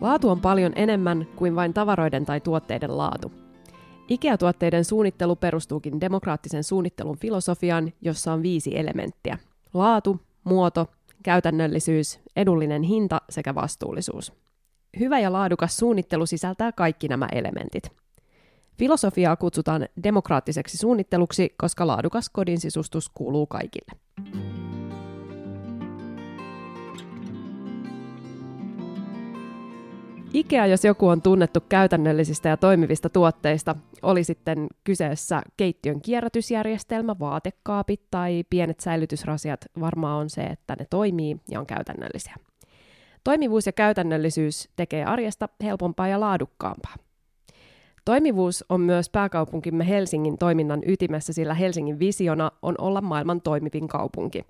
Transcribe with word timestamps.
Laatu 0.00 0.28
on 0.28 0.40
paljon 0.40 0.72
enemmän 0.76 1.26
kuin 1.36 1.56
vain 1.56 1.74
tavaroiden 1.74 2.26
tai 2.26 2.40
tuotteiden 2.40 2.98
laatu. 2.98 3.32
IKEA-tuotteiden 4.08 4.84
suunnittelu 4.84 5.36
perustuukin 5.36 6.00
demokraattisen 6.00 6.64
suunnittelun 6.64 7.18
filosofiaan, 7.18 7.92
jossa 8.02 8.32
on 8.32 8.42
viisi 8.42 8.78
elementtiä. 8.78 9.38
Laatu, 9.74 10.20
muoto, 10.44 10.86
käytännöllisyys, 11.22 12.20
edullinen 12.36 12.82
hinta 12.82 13.20
sekä 13.30 13.54
vastuullisuus. 13.54 14.32
Hyvä 14.98 15.18
ja 15.18 15.32
laadukas 15.32 15.76
suunnittelu 15.76 16.26
sisältää 16.26 16.72
kaikki 16.72 17.08
nämä 17.08 17.28
elementit. 17.32 17.90
Filosofiaa 18.78 19.36
kutsutaan 19.36 19.86
demokraattiseksi 20.02 20.76
suunnitteluksi, 20.76 21.54
koska 21.58 21.86
laadukas 21.86 22.30
kodin 22.30 22.60
sisustus 22.60 23.08
kuuluu 23.08 23.46
kaikille. 23.46 23.92
IKEA, 30.36 30.66
jos 30.66 30.84
joku 30.84 31.08
on 31.08 31.22
tunnettu 31.22 31.60
käytännöllisistä 31.68 32.48
ja 32.48 32.56
toimivista 32.56 33.08
tuotteista, 33.08 33.76
oli 34.02 34.24
sitten 34.24 34.66
kyseessä 34.84 35.42
keittiön 35.56 36.00
kierrätysjärjestelmä, 36.00 37.18
vaatekaapit 37.18 38.00
tai 38.10 38.44
pienet 38.50 38.80
säilytysrasiat, 38.80 39.60
varmaan 39.80 40.16
on 40.16 40.30
se, 40.30 40.42
että 40.42 40.76
ne 40.78 40.86
toimii 40.90 41.36
ja 41.50 41.60
on 41.60 41.66
käytännöllisiä. 41.66 42.34
Toimivuus 43.24 43.66
ja 43.66 43.72
käytännöllisyys 43.72 44.68
tekee 44.76 45.04
arjesta 45.04 45.48
helpompaa 45.62 46.08
ja 46.08 46.20
laadukkaampaa. 46.20 47.05
Toimivuus 48.06 48.64
on 48.68 48.80
myös 48.80 49.08
pääkaupunkimme 49.10 49.88
Helsingin 49.88 50.38
toiminnan 50.38 50.82
ytimessä, 50.86 51.32
sillä 51.32 51.54
Helsingin 51.54 51.98
visiona 51.98 52.50
on 52.62 52.74
olla 52.78 53.00
maailman 53.00 53.40
toimivin 53.40 53.88
kaupunki. 53.88 54.44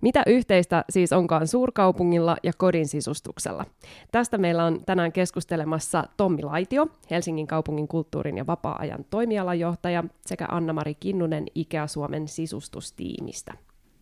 Mitä 0.00 0.22
yhteistä 0.26 0.84
siis 0.90 1.12
onkaan 1.12 1.46
suurkaupungilla 1.46 2.36
ja 2.42 2.52
kodin 2.58 2.88
sisustuksella? 2.88 3.64
Tästä 4.12 4.38
meillä 4.38 4.64
on 4.64 4.84
tänään 4.86 5.12
keskustelemassa 5.12 6.04
Tommi 6.16 6.42
Laitio, 6.42 6.86
Helsingin 7.10 7.46
kaupungin 7.46 7.88
kulttuurin 7.88 8.38
ja 8.38 8.46
vapaa-ajan 8.46 9.04
toimialajohtaja, 9.10 10.04
sekä 10.26 10.46
Anna-Mari 10.50 10.94
Kinnunen 10.94 11.46
Ikea 11.54 11.86
Suomen 11.86 12.28
sisustustiimistä. 12.28 13.52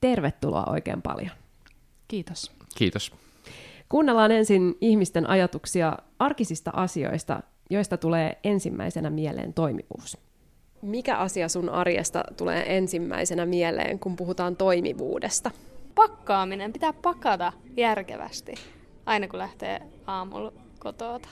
Tervetuloa 0.01 0.65
oikein 0.67 1.03
paljon. 1.03 1.31
Kiitos. 2.09 2.53
Kiitos. 2.77 3.13
Kuunnellaan 3.89 4.31
ensin 4.31 4.75
ihmisten 4.81 5.31
ajatuksia 5.31 5.97
arkisista 6.19 6.71
asioista, 6.75 7.43
joista 7.71 7.97
tulee 7.97 8.39
ensimmäisenä 8.45 9.11
mieleen 9.11 9.55
toimivuus. 9.55 10.19
Mikä 10.83 11.17
asia 11.17 11.49
sun 11.49 11.69
arjesta 11.69 12.25
tulee 12.37 12.77
ensimmäisenä 12.77 13.47
mieleen, 13.47 13.99
kun 13.99 14.17
puhutaan 14.17 14.57
toimivuudesta? 14.57 15.51
Pakkaaminen. 15.95 16.73
Pitää 16.73 16.93
pakata 16.93 17.53
järkevästi, 17.77 18.55
aina 19.07 19.29
kun 19.29 19.39
lähtee 19.39 19.83
aamulla 20.07 20.53
kotoota. 20.79 21.29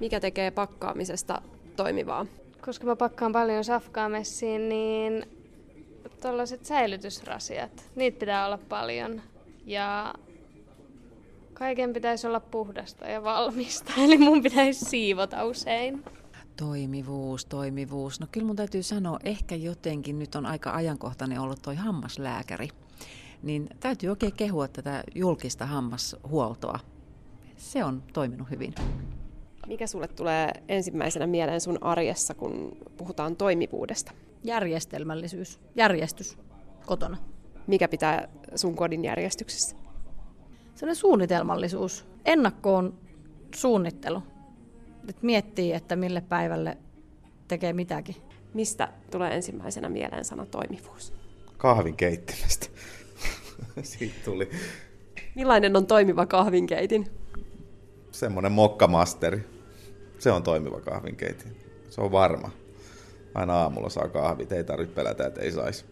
Mikä 0.00 0.20
tekee 0.20 0.50
pakkaamisesta 0.50 1.42
toimivaa? 1.76 2.26
Koska 2.64 2.86
mä 2.86 2.96
pakkaan 2.96 3.32
paljon 3.32 3.64
safkaa 3.64 4.08
messiin, 4.08 4.68
niin 4.68 5.26
tuollaiset 6.22 6.64
säilytysrasiat, 6.64 7.90
niitä 7.96 8.18
pitää 8.18 8.46
olla 8.46 8.58
paljon. 8.68 9.22
Ja 9.66 10.14
Kaiken 11.62 11.92
pitäisi 11.92 12.26
olla 12.26 12.40
puhdasta 12.40 13.08
ja 13.08 13.24
valmista, 13.24 13.92
eli 14.04 14.18
mun 14.18 14.42
pitäisi 14.42 14.84
siivota 14.84 15.44
usein. 15.44 16.04
Toimivuus, 16.56 17.44
toimivuus. 17.44 18.20
No 18.20 18.26
kyllä 18.32 18.46
mun 18.46 18.56
täytyy 18.56 18.82
sanoa, 18.82 19.18
ehkä 19.24 19.54
jotenkin 19.54 20.18
nyt 20.18 20.34
on 20.34 20.46
aika 20.46 20.70
ajankohtainen 20.70 21.38
ollut 21.38 21.62
toi 21.62 21.74
hammaslääkäri. 21.74 22.68
Niin 23.42 23.68
täytyy 23.80 24.10
oikein 24.10 24.32
kehua 24.32 24.68
tätä 24.68 25.04
julkista 25.14 25.66
hammashuoltoa. 25.66 26.78
Se 27.56 27.84
on 27.84 28.02
toiminut 28.12 28.50
hyvin. 28.50 28.74
Mikä 29.66 29.86
sulle 29.86 30.08
tulee 30.08 30.52
ensimmäisenä 30.68 31.26
mieleen 31.26 31.60
sun 31.60 31.78
arjessa, 31.82 32.34
kun 32.34 32.76
puhutaan 32.96 33.36
toimivuudesta? 33.36 34.12
Järjestelmällisyys, 34.44 35.60
järjestys 35.76 36.38
kotona. 36.86 37.16
Mikä 37.66 37.88
pitää 37.88 38.28
sun 38.54 38.76
kodin 38.76 39.04
järjestyksessä? 39.04 39.81
Sellainen 40.74 40.96
suunnitelmallisuus, 40.96 42.06
ennakkoon 42.24 42.94
suunnittelu. 43.54 44.22
Et 45.08 45.22
miettii, 45.22 45.72
että 45.72 45.96
mille 45.96 46.20
päivälle 46.20 46.78
tekee 47.48 47.72
mitäkin. 47.72 48.16
Mistä 48.54 48.88
tulee 49.10 49.34
ensimmäisenä 49.34 49.88
mieleen 49.88 50.24
sana 50.24 50.46
toimivuus? 50.46 51.12
Kahvin 51.56 51.96
keittimestä. 51.96 52.66
Siitä 53.82 54.14
tuli. 54.24 54.50
Millainen 55.34 55.76
on 55.76 55.86
toimiva 55.86 56.26
kahvinkeitin? 56.26 57.06
Semmoinen 58.10 58.52
mokkamasteri. 58.52 59.44
Se 60.18 60.32
on 60.32 60.42
toimiva 60.42 60.80
kahvinkeitin. 60.80 61.56
Se 61.90 62.00
on 62.00 62.12
varma. 62.12 62.50
Aina 63.34 63.54
aamulla 63.54 63.88
saa 63.88 64.08
kahvit, 64.08 64.52
ei 64.52 64.64
tarvitse 64.64 64.94
pelätä, 64.94 65.26
että 65.26 65.40
ei 65.40 65.52
saisi. 65.52 65.84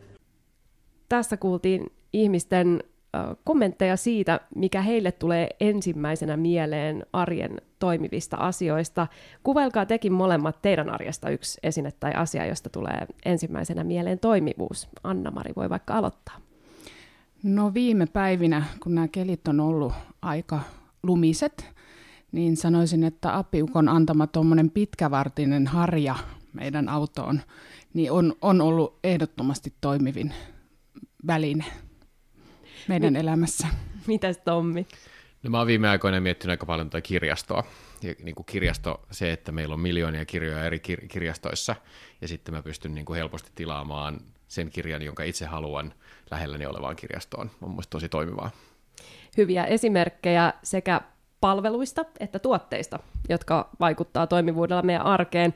Tässä 1.08 1.36
kuultiin 1.36 1.92
ihmisten 2.12 2.84
kommentteja 3.44 3.96
siitä, 3.96 4.40
mikä 4.54 4.82
heille 4.82 5.12
tulee 5.12 5.48
ensimmäisenä 5.60 6.36
mieleen 6.36 7.06
arjen 7.12 7.62
toimivista 7.78 8.36
asioista. 8.36 9.06
Kuvailkaa 9.42 9.86
tekin 9.86 10.12
molemmat 10.12 10.62
teidän 10.62 10.90
arjesta 10.90 11.30
yksi 11.30 11.58
esine 11.62 11.90
tai 12.00 12.12
asia, 12.12 12.46
josta 12.46 12.70
tulee 12.70 13.06
ensimmäisenä 13.24 13.84
mieleen 13.84 14.18
toimivuus. 14.18 14.88
Anna-Mari 15.04 15.52
voi 15.56 15.70
vaikka 15.70 15.94
aloittaa. 15.94 16.36
No 17.42 17.74
viime 17.74 18.06
päivinä, 18.06 18.62
kun 18.82 18.94
nämä 18.94 19.08
kelit 19.08 19.48
on 19.48 19.60
ollut 19.60 19.92
aika 20.22 20.60
lumiset, 21.02 21.70
niin 22.32 22.56
sanoisin, 22.56 23.04
että 23.04 23.38
apiukon 23.38 23.88
antama 23.88 24.26
tuommoinen 24.26 24.70
pitkävartinen 24.70 25.66
harja 25.66 26.14
meidän 26.52 26.88
autoon, 26.88 27.40
niin 27.94 28.12
on, 28.12 28.34
on 28.42 28.60
ollut 28.60 28.98
ehdottomasti 29.04 29.72
toimivin 29.80 30.34
väline 31.26 31.64
meidän 32.88 33.12
Mi- 33.12 33.18
elämässä. 33.18 33.68
Mitäs 34.06 34.38
Tommi? 34.38 34.86
No 35.42 35.50
mä 35.50 35.58
oon 35.58 35.66
viime 35.66 35.88
aikoina 35.88 36.20
miettinyt 36.20 36.50
aika 36.50 36.66
paljon 36.66 36.90
tuota 36.90 37.02
kirjastoa. 37.02 37.64
Ja 38.02 38.14
niin 38.22 38.34
kuin 38.34 38.46
kirjasto, 38.46 39.00
se, 39.10 39.32
että 39.32 39.52
meillä 39.52 39.74
on 39.74 39.80
miljoonia 39.80 40.24
kirjoja 40.24 40.64
eri 40.64 40.80
kir- 40.88 41.06
kirjastoissa, 41.08 41.76
ja 42.20 42.28
sitten 42.28 42.54
mä 42.54 42.62
pystyn 42.62 42.94
niin 42.94 43.04
kuin 43.04 43.16
helposti 43.16 43.50
tilaamaan 43.54 44.20
sen 44.48 44.70
kirjan, 44.70 45.02
jonka 45.02 45.22
itse 45.22 45.46
haluan 45.46 45.94
lähelläni 46.30 46.66
olevaan 46.66 46.96
kirjastoon. 46.96 47.50
On 47.62 47.70
mielestäni 47.70 47.90
tosi 47.90 48.08
toimivaa. 48.08 48.50
Hyviä 49.36 49.64
esimerkkejä 49.64 50.52
sekä 50.62 51.00
palveluista 51.40 52.04
että 52.20 52.38
tuotteista, 52.38 52.98
jotka 53.28 53.68
vaikuttaa 53.80 54.26
toimivuudella 54.26 54.82
meidän 54.82 55.06
arkeen. 55.06 55.54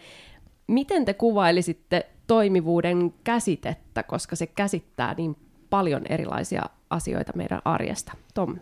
Miten 0.67 1.05
te 1.05 1.15
kuvailisitte 1.15 2.07
toimivuuden 2.27 3.15
käsitettä, 3.25 4.03
koska 4.03 4.37
se 4.37 4.47
käsittää 4.47 5.15
niin 5.15 5.37
paljon 5.71 6.03
erilaisia 6.09 6.63
asioita 6.91 7.33
meidän 7.35 7.63
arjesta. 7.65 8.13
Tommi. 8.35 8.61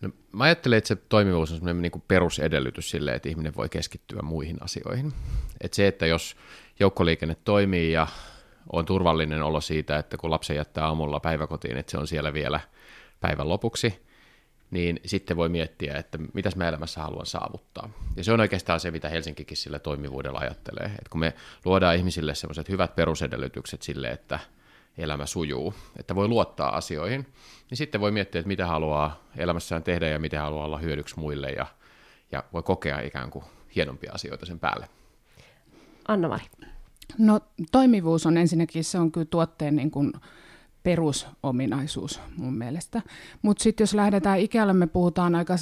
No, 0.00 0.10
mä 0.32 0.44
ajattelen, 0.44 0.78
että 0.78 0.88
se 0.88 0.96
toimivuus 0.96 1.50
on 1.50 1.56
semmoinen 1.56 1.82
niin 1.82 2.04
perusedellytys 2.08 2.90
sille, 2.90 3.14
että 3.14 3.28
ihminen 3.28 3.56
voi 3.56 3.68
keskittyä 3.68 4.22
muihin 4.22 4.56
asioihin. 4.60 5.12
Että 5.60 5.76
se, 5.76 5.86
että 5.86 6.06
jos 6.06 6.36
joukkoliikenne 6.80 7.36
toimii 7.44 7.92
ja 7.92 8.06
on 8.72 8.84
turvallinen 8.84 9.42
olo 9.42 9.60
siitä, 9.60 9.98
että 9.98 10.16
kun 10.16 10.30
lapsen 10.30 10.56
jättää 10.56 10.86
aamulla 10.86 11.20
päiväkotiin, 11.20 11.76
että 11.76 11.90
se 11.90 11.98
on 11.98 12.06
siellä 12.06 12.32
vielä 12.32 12.60
päivän 13.20 13.48
lopuksi, 13.48 14.02
niin 14.70 15.00
sitten 15.04 15.36
voi 15.36 15.48
miettiä, 15.48 15.96
että 15.96 16.18
mitäs 16.34 16.56
mä 16.56 16.68
elämässä 16.68 17.00
haluan 17.00 17.26
saavuttaa. 17.26 17.90
Ja 18.16 18.24
se 18.24 18.32
on 18.32 18.40
oikeastaan 18.40 18.80
se, 18.80 18.90
mitä 18.90 19.08
Helsinkikin 19.08 19.56
sillä 19.56 19.78
toimivuudella 19.78 20.38
ajattelee. 20.38 20.86
Että 20.86 21.10
kun 21.10 21.20
me 21.20 21.34
luodaan 21.64 21.96
ihmisille 21.96 22.34
sellaiset 22.34 22.68
hyvät 22.68 22.96
perusedellytykset 22.96 23.82
sille, 23.82 24.08
että– 24.08 24.38
elämä 24.98 25.26
sujuu, 25.26 25.74
että 25.96 26.14
voi 26.14 26.28
luottaa 26.28 26.76
asioihin, 26.76 27.26
niin 27.70 27.78
sitten 27.78 28.00
voi 28.00 28.10
miettiä, 28.10 28.38
että 28.38 28.48
mitä 28.48 28.66
haluaa 28.66 29.22
elämässään 29.36 29.82
tehdä 29.82 30.08
ja 30.08 30.18
miten 30.18 30.40
haluaa 30.40 30.64
olla 30.64 30.78
hyödyksi 30.78 31.18
muille 31.18 31.50
ja, 31.50 31.66
ja 32.32 32.44
voi 32.52 32.62
kokea 32.62 33.00
ikään 33.00 33.30
kuin 33.30 33.44
hienompia 33.76 34.12
asioita 34.12 34.46
sen 34.46 34.58
päälle. 34.58 34.88
Anna-Mari. 36.08 36.44
No 37.18 37.40
toimivuus 37.72 38.26
on 38.26 38.36
ensinnäkin, 38.36 38.84
se 38.84 38.98
on 38.98 39.12
kyllä 39.12 39.26
tuotteen 39.30 39.76
niin 39.76 39.90
kuin 39.90 40.12
perusominaisuus 40.82 42.20
mun 42.36 42.54
mielestä. 42.54 43.02
Mutta 43.42 43.62
sitten 43.62 43.82
jos 43.82 43.94
lähdetään 43.94 44.38
ikällä, 44.38 44.72
me 44.72 44.86
puhutaan 44.86 45.34
aika 45.34 45.54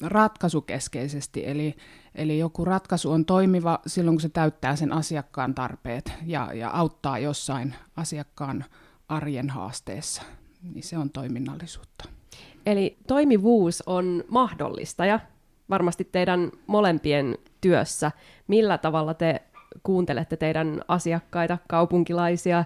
ratkaisukeskeisesti, 0.00 1.42
eli, 1.46 1.76
eli 2.14 2.38
joku 2.38 2.64
ratkaisu 2.64 3.10
on 3.10 3.24
toimiva 3.24 3.78
silloin, 3.86 4.16
kun 4.16 4.20
se 4.20 4.28
täyttää 4.28 4.76
sen 4.76 4.92
asiakkaan 4.92 5.54
tarpeet 5.54 6.12
ja, 6.26 6.52
ja 6.54 6.70
auttaa 6.70 7.18
jossain 7.18 7.74
asiakkaan 7.96 8.64
arjen 9.08 9.50
haasteessa, 9.50 10.22
niin 10.62 10.82
se 10.82 10.98
on 10.98 11.10
toiminnallisuutta. 11.10 12.08
Eli 12.66 12.96
toimivuus 13.06 13.82
on 13.86 14.24
mahdollista 14.28 15.06
ja 15.06 15.20
varmasti 15.70 16.04
teidän 16.04 16.50
molempien 16.66 17.38
työssä. 17.60 18.12
Millä 18.48 18.78
tavalla 18.78 19.14
te 19.14 19.42
kuuntelette 19.82 20.36
teidän 20.36 20.82
asiakkaita, 20.88 21.58
kaupunkilaisia 21.68 22.64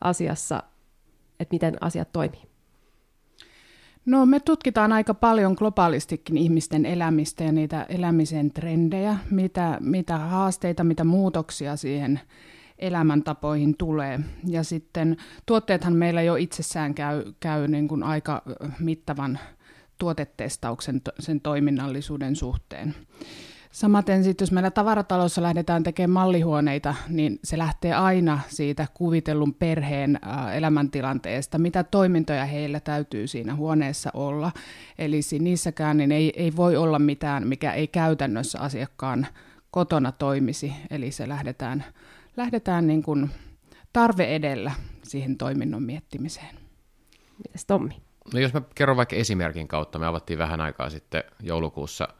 asiassa 0.00 0.62
että 1.40 1.54
miten 1.54 1.76
asiat 1.80 2.12
toimii? 2.12 2.50
No 4.06 4.26
me 4.26 4.40
tutkitaan 4.40 4.92
aika 4.92 5.14
paljon 5.14 5.54
globaalistikin 5.58 6.36
ihmisten 6.36 6.86
elämistä 6.86 7.44
ja 7.44 7.52
niitä 7.52 7.86
elämisen 7.88 8.50
trendejä, 8.50 9.16
mitä, 9.30 9.78
mitä 9.80 10.18
haasteita, 10.18 10.84
mitä 10.84 11.04
muutoksia 11.04 11.76
siihen 11.76 12.20
elämäntapoihin 12.78 13.76
tulee. 13.76 14.20
Ja 14.46 14.64
sitten 14.64 15.16
tuotteethan 15.46 15.96
meillä 15.96 16.22
jo 16.22 16.36
itsessään 16.36 16.94
käy, 16.94 17.32
käy 17.40 17.68
niin 17.68 17.88
kuin 17.88 18.02
aika 18.02 18.42
mittavan 18.78 19.38
tuotetestauksen 19.98 21.00
sen 21.18 21.40
toiminnallisuuden 21.40 22.36
suhteen. 22.36 22.94
Samaten 23.70 24.24
sitten, 24.24 24.44
jos 24.44 24.52
meillä 24.52 24.70
tavaratalossa 24.70 25.42
lähdetään 25.42 25.82
tekemään 25.82 26.10
mallihuoneita, 26.10 26.94
niin 27.08 27.38
se 27.44 27.58
lähtee 27.58 27.94
aina 27.94 28.40
siitä 28.48 28.86
kuvitellun 28.94 29.54
perheen 29.54 30.20
elämäntilanteesta, 30.54 31.58
mitä 31.58 31.84
toimintoja 31.84 32.44
heillä 32.44 32.80
täytyy 32.80 33.26
siinä 33.26 33.54
huoneessa 33.54 34.10
olla. 34.14 34.52
Eli 34.98 35.20
niissäkään 35.40 35.96
niin 35.96 36.12
ei, 36.12 36.32
ei 36.36 36.56
voi 36.56 36.76
olla 36.76 36.98
mitään, 36.98 37.48
mikä 37.48 37.72
ei 37.72 37.88
käytännössä 37.88 38.60
asiakkaan 38.60 39.26
kotona 39.70 40.12
toimisi. 40.12 40.72
Eli 40.90 41.10
se 41.10 41.28
lähdetään, 41.28 41.84
lähdetään 42.36 42.86
niin 42.86 43.02
kuin 43.02 43.30
tarve 43.92 44.24
edellä 44.24 44.72
siihen 45.02 45.36
toiminnon 45.36 45.82
miettimiseen. 45.82 46.56
Mites 47.38 47.66
Tommi? 47.66 48.02
No 48.34 48.40
jos 48.40 48.52
mä 48.52 48.62
kerron 48.74 48.96
vaikka 48.96 49.16
esimerkin 49.16 49.68
kautta, 49.68 49.98
me 49.98 50.06
avattiin 50.06 50.38
vähän 50.38 50.60
aikaa 50.60 50.90
sitten 50.90 51.24
joulukuussa– 51.42 52.08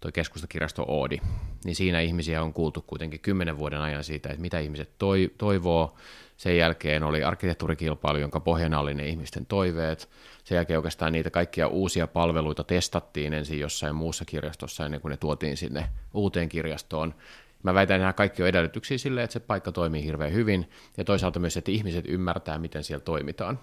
tuo 0.00 0.12
keskustakirjasto 0.12 0.84
Oodi, 0.88 1.18
niin 1.64 1.76
siinä 1.76 2.00
ihmisiä 2.00 2.42
on 2.42 2.52
kuultu 2.52 2.84
kuitenkin 2.86 3.20
kymmenen 3.20 3.58
vuoden 3.58 3.80
ajan 3.80 4.04
siitä, 4.04 4.28
että 4.28 4.40
mitä 4.40 4.58
ihmiset 4.58 4.90
toi, 4.98 5.30
toivoo. 5.38 5.96
Sen 6.36 6.56
jälkeen 6.56 7.02
oli 7.02 7.24
arkkitehtuurikilpailu, 7.24 8.18
jonka 8.18 8.40
pohjana 8.40 8.80
oli 8.80 8.94
ne 8.94 9.06
ihmisten 9.06 9.46
toiveet. 9.46 10.08
Sen 10.44 10.56
jälkeen 10.56 10.78
oikeastaan 10.78 11.12
niitä 11.12 11.30
kaikkia 11.30 11.68
uusia 11.68 12.06
palveluita 12.06 12.64
testattiin 12.64 13.34
ensin 13.34 13.60
jossain 13.60 13.94
muussa 13.94 14.24
kirjastossa 14.24 14.84
ennen 14.84 15.00
kuin 15.00 15.10
ne 15.10 15.16
tuotiin 15.16 15.56
sinne 15.56 15.88
uuteen 16.14 16.48
kirjastoon. 16.48 17.14
Mä 17.62 17.74
väitän, 17.74 17.94
että 17.94 18.02
nämä 18.02 18.12
kaikki 18.12 18.42
on 18.42 18.48
edellytyksiä 18.48 18.98
sille, 18.98 19.22
että 19.22 19.32
se 19.32 19.40
paikka 19.40 19.72
toimii 19.72 20.04
hirveän 20.04 20.32
hyvin, 20.32 20.70
ja 20.96 21.04
toisaalta 21.04 21.38
myös, 21.38 21.56
että 21.56 21.70
ihmiset 21.70 22.04
ymmärtää, 22.08 22.58
miten 22.58 22.84
siellä 22.84 23.04
toimitaan. 23.04 23.58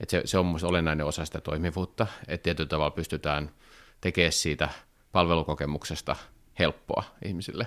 Että 0.00 0.10
se, 0.10 0.22
se 0.24 0.38
on 0.38 0.56
olennainen 0.62 1.06
osa 1.06 1.24
sitä 1.24 1.40
toimivuutta, 1.40 2.06
että 2.28 2.42
tietyllä 2.42 2.68
tavalla 2.68 2.90
pystytään 2.90 3.50
tekemään 4.00 4.32
siitä– 4.32 4.68
palvelukokemuksesta 5.12 6.16
helppoa 6.58 7.04
ihmisille, 7.24 7.66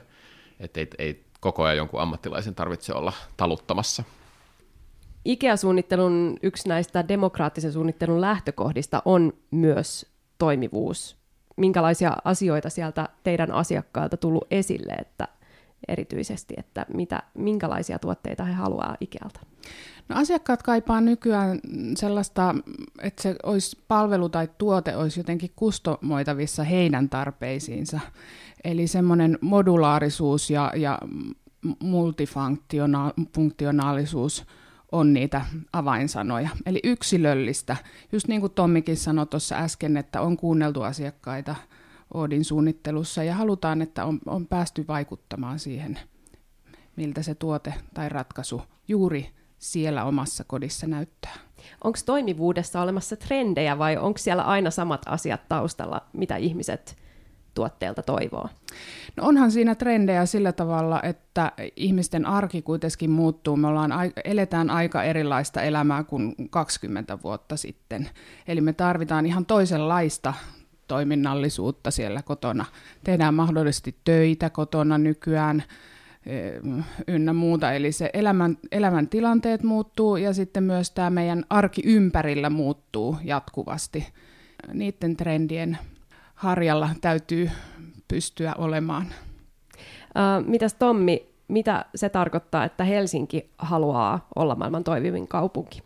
että 0.59 0.79
ei, 0.79 0.87
ei 0.97 1.25
koko 1.39 1.63
ajan 1.63 1.77
jonkun 1.77 2.01
ammattilaisen 2.01 2.55
tarvitse 2.55 2.93
olla 2.93 3.13
taluttamassa. 3.37 4.03
IKEA-suunnittelun 5.25 6.37
yksi 6.43 6.69
näistä 6.69 7.07
demokraattisen 7.07 7.73
suunnittelun 7.73 8.21
lähtökohdista 8.21 9.01
on 9.05 9.33
myös 9.51 10.11
toimivuus. 10.37 11.17
Minkälaisia 11.57 12.17
asioita 12.23 12.69
sieltä 12.69 13.09
teidän 13.23 13.51
asiakkailta 13.51 14.17
tullut 14.17 14.47
esille, 14.51 14.93
että 14.93 15.27
erityisesti, 15.87 16.53
että 16.57 16.85
mitä, 16.93 17.23
minkälaisia 17.33 17.99
tuotteita 17.99 18.43
he 18.43 18.53
haluaa 18.53 18.97
Ikealta? 18.99 19.39
No 20.11 20.19
asiakkaat 20.19 20.63
kaipaa 20.63 21.01
nykyään 21.01 21.59
sellaista, 21.95 22.55
että 23.01 23.23
se 23.23 23.35
olisi 23.43 23.77
palvelu 23.87 24.29
tai 24.29 24.49
tuote 24.57 24.95
olisi 24.95 25.19
jotenkin 25.19 25.51
kustomoitavissa 25.55 26.63
heidän 26.63 27.09
tarpeisiinsa. 27.09 27.99
Eli 28.63 28.87
semmoinen 28.87 29.37
modulaarisuus 29.41 30.49
ja, 30.49 30.71
ja 30.75 30.99
multifunktionaalisuus 31.79 34.45
on 34.91 35.13
niitä 35.13 35.45
avainsanoja. 35.73 36.49
Eli 36.65 36.79
yksilöllistä. 36.83 37.77
Just 38.11 38.27
niin 38.27 38.41
kuin 38.41 38.53
Tommikin 38.53 38.97
sanoi 38.97 39.25
tuossa 39.25 39.55
äsken, 39.55 39.97
että 39.97 40.21
on 40.21 40.37
kuunneltu 40.37 40.81
asiakkaita 40.81 41.55
Oodin 42.13 42.45
suunnittelussa 42.45 43.23
ja 43.23 43.35
halutaan, 43.35 43.81
että 43.81 44.05
on, 44.05 44.19
on 44.25 44.47
päästy 44.47 44.85
vaikuttamaan 44.87 45.59
siihen, 45.59 45.99
miltä 46.95 47.23
se 47.23 47.35
tuote 47.35 47.73
tai 47.93 48.09
ratkaisu 48.09 48.61
juuri 48.87 49.29
siellä 49.61 50.05
omassa 50.05 50.43
kodissa 50.47 50.87
näyttää. 50.87 51.33
Onko 51.83 51.99
toimivuudessa 52.05 52.81
olemassa 52.81 53.15
trendejä 53.15 53.77
vai 53.79 53.97
onko 53.97 54.17
siellä 54.17 54.43
aina 54.43 54.71
samat 54.71 55.01
asiat 55.05 55.47
taustalla, 55.49 56.01
mitä 56.13 56.35
ihmiset 56.35 56.97
tuotteelta 57.53 58.03
toivoo? 58.03 58.49
No 59.15 59.27
onhan 59.27 59.51
siinä 59.51 59.75
trendejä 59.75 60.25
sillä 60.25 60.51
tavalla, 60.51 61.01
että 61.03 61.51
ihmisten 61.75 62.25
arki 62.25 62.61
kuitenkin 62.61 63.09
muuttuu. 63.09 63.57
Me 63.57 63.67
ollaan, 63.67 63.91
eletään 64.25 64.69
aika 64.69 65.03
erilaista 65.03 65.61
elämää 65.61 66.03
kuin 66.03 66.35
20 66.49 67.17
vuotta 67.23 67.57
sitten. 67.57 68.09
Eli 68.47 68.61
me 68.61 68.73
tarvitaan 68.73 69.25
ihan 69.25 69.45
toisenlaista 69.45 70.33
toiminnallisuutta 70.87 71.91
siellä 71.91 72.21
kotona. 72.21 72.65
Tehdään 73.03 73.33
mahdollisesti 73.33 73.95
töitä 74.03 74.49
kotona 74.49 74.97
nykyään, 74.97 75.63
ynnä 77.07 77.33
muuta. 77.33 77.73
Eli 77.73 77.91
se 77.91 78.09
elämän, 78.13 78.57
elämän 78.71 79.07
tilanteet 79.07 79.63
muuttuu 79.63 80.17
ja 80.17 80.33
sitten 80.33 80.63
myös 80.63 80.91
tämä 80.91 81.09
meidän 81.09 81.45
arki 81.49 81.81
ympärillä 81.85 82.49
muuttuu 82.49 83.17
jatkuvasti. 83.23 84.07
Niiden 84.73 85.17
trendien 85.17 85.77
harjalla 86.35 86.89
täytyy 87.01 87.51
pystyä 88.07 88.53
olemaan. 88.57 89.05
Uh, 89.05 90.47
mitäs 90.47 90.73
Tommi, 90.73 91.25
mitä 91.47 91.85
se 91.95 92.09
tarkoittaa, 92.09 92.63
että 92.63 92.83
Helsinki 92.83 93.49
haluaa 93.57 94.27
olla 94.35 94.55
maailman 94.55 94.83
toimivin 94.83 95.27
kaupunki? 95.27 95.83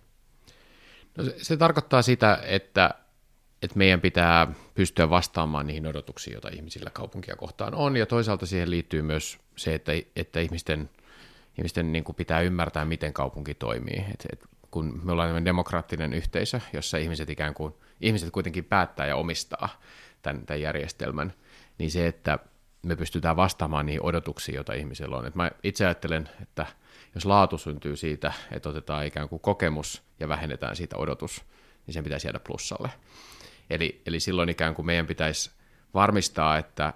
No 1.18 1.24
se, 1.24 1.36
se 1.38 1.58
tarkoittaa 1.58 2.02
sitä, 2.02 2.40
että 2.48 2.94
että 3.62 3.78
meidän 3.78 4.02
pitää 4.02 4.48
pystyä 4.74 5.10
vastaamaan 5.10 5.68
niihin 5.68 5.88
odotuksiin, 5.88 6.34
joita 6.34 6.50
ihmisillä 6.50 6.90
kaupunkia 6.90 7.36
kohtaan 7.36 7.76
on, 7.76 7.98
ja 7.98 8.06
toisaalta 8.06 8.46
siihen 8.46 8.70
liittyy 8.70 9.02
myös 9.02 9.40
se, 9.56 9.76
että, 9.76 9.92
että 10.16 10.40
ihmisten, 10.40 10.90
ihmisten 11.58 11.92
niin 11.92 12.04
kuin 12.04 12.16
pitää 12.16 12.42
ymmärtää, 12.42 12.86
miten 12.86 13.14
kaupunki 13.14 13.54
toimii. 13.54 14.06
Et, 14.14 14.26
et 14.32 14.46
kun 14.72 15.02
me 15.04 15.12
ollaan 15.12 15.46
demokraattinen 15.46 16.14
yhteisö, 16.14 16.62
jossa 16.74 16.98
ihmiset 16.98 17.30
ikään 17.30 17.54
kuin, 17.54 17.74
ihmiset 18.02 18.32
kuitenkin 18.32 18.66
päättää 18.66 19.08
ja 19.08 19.16
omistaa 19.16 19.82
tämän, 20.22 20.46
tämän 20.46 20.62
järjestelmän, 20.62 21.34
niin 21.78 21.92
se, 21.92 22.08
että 22.08 22.40
me 22.86 22.96
pystytään 22.96 23.36
vastaamaan 23.36 23.86
niihin 23.86 24.04
odotuksiin, 24.04 24.56
joita 24.56 24.74
ihmisillä 24.74 25.18
on. 25.18 25.26
Et 25.26 25.36
mä 25.36 25.52
itse 25.64 25.86
ajattelen, 25.86 26.30
että 26.42 26.66
jos 27.16 27.26
laatu 27.26 27.58
syntyy 27.58 27.96
siitä, 27.96 28.34
että 28.52 28.70
otetaan 28.70 29.06
ikään 29.06 29.30
kuin 29.30 29.40
kokemus 29.40 30.04
ja 30.20 30.30
vähennetään 30.30 30.76
siitä 30.76 30.98
odotus, 30.98 31.46
niin 31.88 31.94
sen 31.94 32.04
pitäisi 32.04 32.28
jäädä 32.28 32.40
plussalle. 32.40 32.90
Eli, 33.70 34.02
eli 34.06 34.20
silloin 34.20 34.50
ikään 34.50 34.76
kuin 34.76 34.86
meidän 34.86 35.08
pitäisi 35.08 35.52
varmistaa, 35.94 36.58
että, 36.58 36.94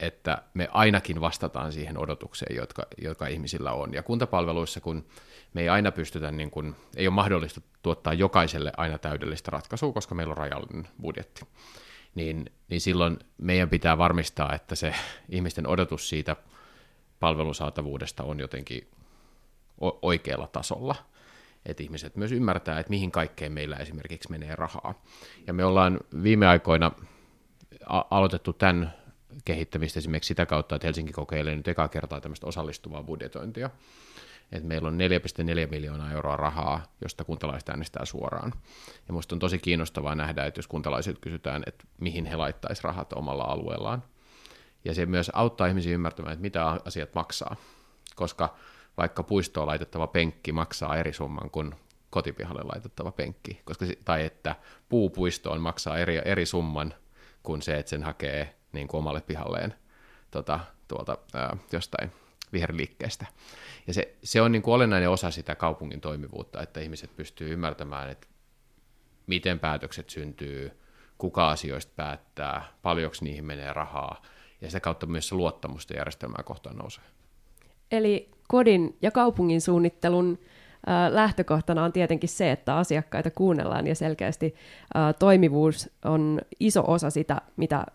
että 0.00 0.42
me 0.54 0.68
ainakin 0.72 1.20
vastataan 1.20 1.72
siihen 1.72 1.98
odotukseen, 1.98 2.56
jotka, 2.56 2.86
jotka 2.98 3.26
ihmisillä 3.26 3.72
on. 3.72 3.94
Ja 3.94 4.02
kuntapalveluissa, 4.02 4.80
kun 4.80 5.06
me 5.54 5.60
ei 5.60 5.68
aina 5.68 5.92
pystytä, 5.92 6.30
niin 6.30 6.50
kuin, 6.50 6.76
ei 6.96 7.06
ole 7.06 7.14
mahdollista 7.14 7.60
tuottaa 7.82 8.12
jokaiselle 8.12 8.72
aina 8.76 8.98
täydellistä 8.98 9.50
ratkaisua, 9.50 9.92
koska 9.92 10.14
meillä 10.14 10.30
on 10.30 10.36
rajallinen 10.36 10.88
budjetti, 11.00 11.46
niin, 12.14 12.50
niin 12.68 12.80
silloin 12.80 13.18
meidän 13.38 13.70
pitää 13.70 13.98
varmistaa, 13.98 14.54
että 14.54 14.74
se 14.74 14.94
ihmisten 15.28 15.66
odotus 15.66 16.08
siitä 16.08 16.36
palvelusaatavuudesta 17.20 18.22
on 18.22 18.40
jotenkin 18.40 18.88
oikealla 20.02 20.46
tasolla– 20.46 20.94
että 21.66 21.82
ihmiset 21.82 22.16
myös 22.16 22.32
ymmärtää, 22.32 22.78
että 22.78 22.90
mihin 22.90 23.10
kaikkeen 23.10 23.52
meillä 23.52 23.76
esimerkiksi 23.76 24.30
menee 24.30 24.56
rahaa. 24.56 25.02
Ja 25.46 25.52
me 25.52 25.64
ollaan 25.64 26.00
viime 26.22 26.46
aikoina 26.46 26.92
aloitettu 27.86 28.52
tämän 28.52 28.94
kehittämistä 29.44 29.98
esimerkiksi 29.98 30.28
sitä 30.28 30.46
kautta, 30.46 30.74
että 30.74 30.86
Helsinki 30.86 31.12
kokeilee 31.12 31.56
nyt 31.56 31.68
ekaa 31.68 31.88
kertaa 31.88 32.20
tämmöistä 32.20 32.46
osallistuvaa 32.46 33.02
budjetointia. 33.02 33.70
että 34.52 34.68
meillä 34.68 34.88
on 34.88 34.98
4,4 35.64 35.70
miljoonaa 35.70 36.12
euroa 36.12 36.36
rahaa, 36.36 36.82
josta 37.02 37.24
kuntalaiset 37.24 37.68
äänestää 37.68 38.04
suoraan. 38.04 38.52
Ja 38.86 39.12
minusta 39.12 39.34
on 39.34 39.38
tosi 39.38 39.58
kiinnostavaa 39.58 40.14
nähdä, 40.14 40.46
että 40.46 40.58
jos 40.58 40.66
kuntalaiset 40.66 41.18
kysytään, 41.18 41.62
että 41.66 41.84
mihin 42.00 42.26
he 42.26 42.36
laittaisivat 42.36 42.84
rahat 42.84 43.12
omalla 43.12 43.44
alueellaan. 43.44 44.02
Ja 44.84 44.94
se 44.94 45.06
myös 45.06 45.30
auttaa 45.34 45.66
ihmisiä 45.66 45.94
ymmärtämään, 45.94 46.32
että 46.32 46.42
mitä 46.42 46.80
asiat 46.84 47.14
maksaa. 47.14 47.56
Koska 48.16 48.56
vaikka 48.96 49.22
puistoon 49.22 49.66
laitettava 49.66 50.06
penkki 50.06 50.52
maksaa 50.52 50.96
eri 50.96 51.12
summan 51.12 51.50
kuin 51.50 51.74
kotipihalle 52.10 52.62
laitettava 52.62 53.12
penkki, 53.12 53.60
koska, 53.64 53.86
tai 54.04 54.24
että 54.24 54.56
puupuistoon 54.88 55.60
maksaa 55.60 55.98
eri, 55.98 56.20
eri 56.24 56.46
summan 56.46 56.94
kuin 57.42 57.62
se, 57.62 57.78
että 57.78 57.90
sen 57.90 58.02
hakee 58.02 58.55
niin 58.76 58.88
kuin 58.88 58.98
omalle 58.98 59.20
pihalleen 59.20 59.74
tota, 60.30 60.60
tuolta 60.88 61.18
ää, 61.34 61.56
jostain 61.72 62.12
viherliikkeestä. 62.52 63.26
Ja 63.86 63.94
se, 63.94 64.16
se 64.22 64.42
on 64.42 64.52
niin 64.52 64.62
kuin 64.62 64.74
olennainen 64.74 65.10
osa 65.10 65.30
sitä 65.30 65.54
kaupungin 65.54 66.00
toimivuutta, 66.00 66.62
että 66.62 66.80
ihmiset 66.80 67.16
pystyy 67.16 67.52
ymmärtämään, 67.52 68.10
että 68.10 68.26
miten 69.26 69.58
päätökset 69.58 70.10
syntyy, 70.10 70.80
kuka 71.18 71.50
asioista 71.50 71.92
päättää, 71.96 72.64
paljonko 72.82 73.16
niihin 73.20 73.44
menee 73.44 73.72
rahaa, 73.72 74.22
ja 74.60 74.68
sitä 74.68 74.80
kautta 74.80 75.06
myös 75.06 75.32
luottamusta 75.32 75.94
järjestelmää 75.94 76.42
kohtaan 76.44 76.76
nousee. 76.76 77.04
Eli 77.90 78.30
kodin 78.48 78.96
ja 79.02 79.10
kaupungin 79.10 79.60
suunnittelun 79.60 80.38
lähtökohtana 81.10 81.84
on 81.84 81.92
tietenkin 81.92 82.28
se, 82.28 82.52
että 82.52 82.76
asiakkaita 82.76 83.30
kuunnellaan 83.30 83.86
ja 83.86 83.94
selkeästi 83.94 84.54
toimivuus 85.18 85.90
on 86.04 86.40
iso 86.60 86.84
osa 86.86 87.10
sitä, 87.10 87.40
mitä 87.56 87.86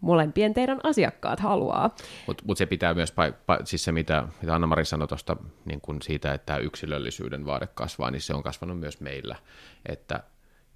molempien 0.00 0.54
teidän 0.54 0.80
asiakkaat 0.82 1.40
haluaa. 1.40 1.90
Mutta 2.26 2.44
mut 2.46 2.58
se 2.58 2.66
pitää 2.66 2.94
myös, 2.94 3.12
pa- 3.12 3.32
pa- 3.32 3.62
siis 3.64 3.84
se 3.84 3.92
mitä, 3.92 4.28
mitä 4.40 4.54
Anna-Mari 4.54 4.84
sanoi 4.84 5.08
tuosta 5.08 5.36
niin 5.64 5.80
kun 5.80 6.02
siitä, 6.02 6.34
että 6.34 6.56
yksilöllisyyden 6.56 7.46
vaade 7.46 7.66
kasvaa, 7.66 8.10
niin 8.10 8.20
se 8.20 8.34
on 8.34 8.42
kasvanut 8.42 8.78
myös 8.78 9.00
meillä. 9.00 9.36
Että, 9.86 10.22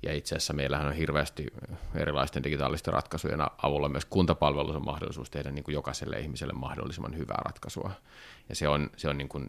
ja 0.02 0.14
itse 0.14 0.35
asiassa 0.35 0.52
meillähän 0.52 0.87
on 0.87 0.93
hirveästi 0.93 1.47
erilaisten 1.95 2.45
digitaalisten 2.45 2.95
ratkaisujen 2.95 3.41
avulla 3.62 3.88
myös 3.88 4.05
kuntapalvelussa 4.05 4.79
on 4.79 4.85
mahdollisuus 4.85 5.31
tehdä 5.31 5.50
niin 5.50 5.64
kuin 5.64 5.75
jokaiselle 5.75 6.21
ihmiselle 6.21 6.52
mahdollisimman 6.52 7.17
hyvää 7.17 7.43
ratkaisua. 7.45 7.91
Ja 8.49 8.55
se 8.55 8.69
on, 8.69 8.91
se 8.97 9.09
on, 9.09 9.19
niin 9.19 9.29
kuin, 9.29 9.47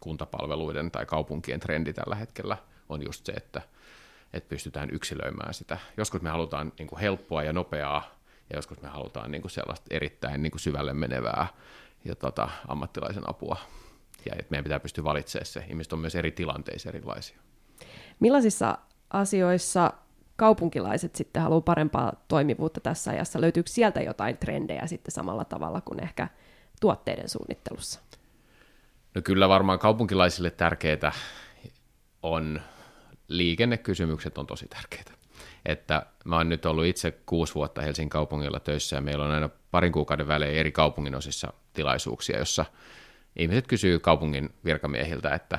kuntapalveluiden 0.00 0.90
tai 0.90 1.06
kaupunkien 1.06 1.60
trendi 1.60 1.92
tällä 1.92 2.14
hetkellä 2.14 2.56
on 2.88 3.02
just 3.02 3.26
se, 3.26 3.32
että, 3.32 3.62
että 4.32 4.48
pystytään 4.48 4.88
yksilöimään 4.92 5.54
sitä. 5.54 5.78
Joskus 5.96 6.22
me 6.22 6.30
halutaan 6.30 6.72
niin 6.78 6.86
kuin 6.86 7.00
helppoa 7.00 7.42
ja 7.42 7.52
nopeaa 7.52 8.19
ja 8.50 8.58
joskus 8.58 8.82
me 8.82 8.88
halutaan 8.88 9.30
niin 9.30 9.42
kuin 9.42 9.52
sellaista 9.52 9.86
erittäin 9.90 10.42
niin 10.42 10.50
kuin 10.50 10.60
syvälle 10.60 10.94
menevää 10.94 11.46
ja 12.04 12.14
tota, 12.14 12.48
ammattilaisen 12.68 13.30
apua. 13.30 13.56
Ja 14.26 14.32
että 14.38 14.50
meidän 14.50 14.64
pitää 14.64 14.80
pystyä 14.80 15.04
valitsemaan 15.04 15.46
se. 15.46 15.64
Ihmiset 15.68 15.92
on 15.92 15.98
myös 15.98 16.14
eri 16.14 16.30
tilanteissa 16.30 16.88
erilaisia. 16.88 17.38
Millaisissa 18.20 18.78
asioissa 19.10 19.92
kaupunkilaiset 20.36 21.16
sitten 21.16 21.42
haluaa 21.42 21.60
parempaa 21.60 22.12
toimivuutta 22.28 22.80
tässä 22.80 23.10
ajassa? 23.10 23.40
Löytyykö 23.40 23.70
sieltä 23.70 24.00
jotain 24.00 24.36
trendejä 24.36 24.86
sitten 24.86 25.12
samalla 25.12 25.44
tavalla 25.44 25.80
kuin 25.80 26.02
ehkä 26.02 26.28
tuotteiden 26.80 27.28
suunnittelussa? 27.28 28.00
No 29.14 29.22
kyllä 29.22 29.48
varmaan 29.48 29.78
kaupunkilaisille 29.78 30.50
tärkeää 30.50 31.12
on 32.22 32.60
liikennekysymykset 33.28 34.38
on 34.38 34.46
tosi 34.46 34.68
tärkeitä 34.68 35.19
että 35.66 36.06
mä 36.24 36.36
oon 36.36 36.48
nyt 36.48 36.66
ollut 36.66 36.84
itse 36.84 37.10
kuusi 37.26 37.54
vuotta 37.54 37.82
Helsingin 37.82 38.10
kaupungilla 38.10 38.60
töissä 38.60 38.96
ja 38.96 39.00
meillä 39.00 39.24
on 39.24 39.30
aina 39.30 39.48
parin 39.70 39.92
kuukauden 39.92 40.28
välein 40.28 40.54
eri 40.54 40.72
kaupungin 40.72 41.14
osissa 41.14 41.52
tilaisuuksia, 41.72 42.38
jossa 42.38 42.64
ihmiset 43.36 43.66
kysyy 43.66 43.98
kaupungin 43.98 44.50
virkamiehiltä, 44.64 45.34
että 45.34 45.58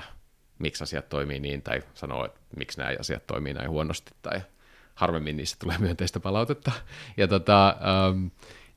miksi 0.60 0.84
asiat 0.84 1.10
toimii 1.10 1.39
niin, 1.39 1.62
tai 1.62 1.81
sanoo, 1.93 2.25
että 2.25 2.39
miksi 2.58 2.77
nämä 2.77 2.96
asiat 3.00 3.27
toimii 3.27 3.53
näin 3.53 3.70
huonosti, 3.70 4.12
tai 4.22 4.41
harvemmin 4.96 5.38
niissä 5.38 5.58
tulee 5.60 5.77
myönteistä 5.77 6.20
palautetta. 6.20 6.72
Ja 7.17 7.27
tota, 7.27 7.67
ähm, 7.70 8.25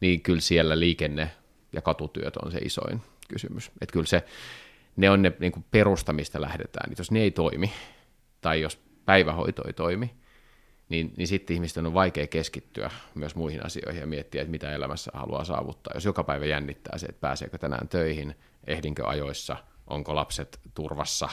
niin 0.01 0.21
kyllä 0.21 0.41
siellä 0.41 0.79
liikenne- 0.79 1.31
ja 1.73 1.83
katutyöt 1.83 2.37
on 2.37 2.53
se 2.53 2.59
isoin 2.59 3.03
kysymys. 3.29 3.71
Että 3.81 3.93
kyllä 3.93 4.07
se, 4.07 4.25
ne 4.97 5.11
on 5.11 5.23
ne 5.23 5.33
niin 5.39 5.53
kuin 5.53 5.65
perustamista 5.71 6.41
lähdetään. 6.41 6.93
Jos 6.99 7.11
ne 7.11 7.21
ei 7.21 7.31
toimi, 7.31 7.73
tai 8.41 8.61
jos 8.61 8.79
päivähoito 9.05 9.63
ei 9.67 9.73
toimi, 9.73 10.15
niin, 10.89 11.15
niin 11.17 11.29
sitten 11.29 11.55
ihmisten 11.55 11.87
on 11.87 11.95
vaikea 11.95 12.27
keskittyä 12.27 12.91
myös 13.15 13.35
muihin 13.35 13.67
asioihin 13.67 14.01
ja 14.01 14.07
miettiä, 14.07 14.43
että 14.43 14.51
mitä 14.51 14.73
elämässä 14.73 15.11
haluaa 15.15 15.45
saavuttaa. 15.45 15.93
Jos 15.95 16.05
joka 16.05 16.25
päivä 16.25 16.47
jännittää 16.47 16.99
se, 16.99 17.07
että 17.07 17.21
pääseekö 17.21 17.59
tänään 17.59 17.89
töihin, 17.89 18.35
ehdinkö 18.67 19.09
ajoissa, 19.09 19.57
onko 19.87 20.15
lapset 20.15 20.61
turvassa, 20.75 21.29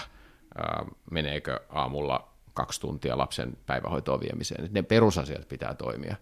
ää, 0.57 0.85
meneekö 1.11 1.59
aamulla 1.69 2.31
kaksi 2.53 2.81
tuntia 2.81 3.17
lapsen 3.17 3.57
päivähoitoon 3.65 4.19
viemiseen. 4.19 4.69
Ne 4.71 4.81
perusasiat 4.81 5.47
pitää 5.47 5.73
toimia. 5.73 6.15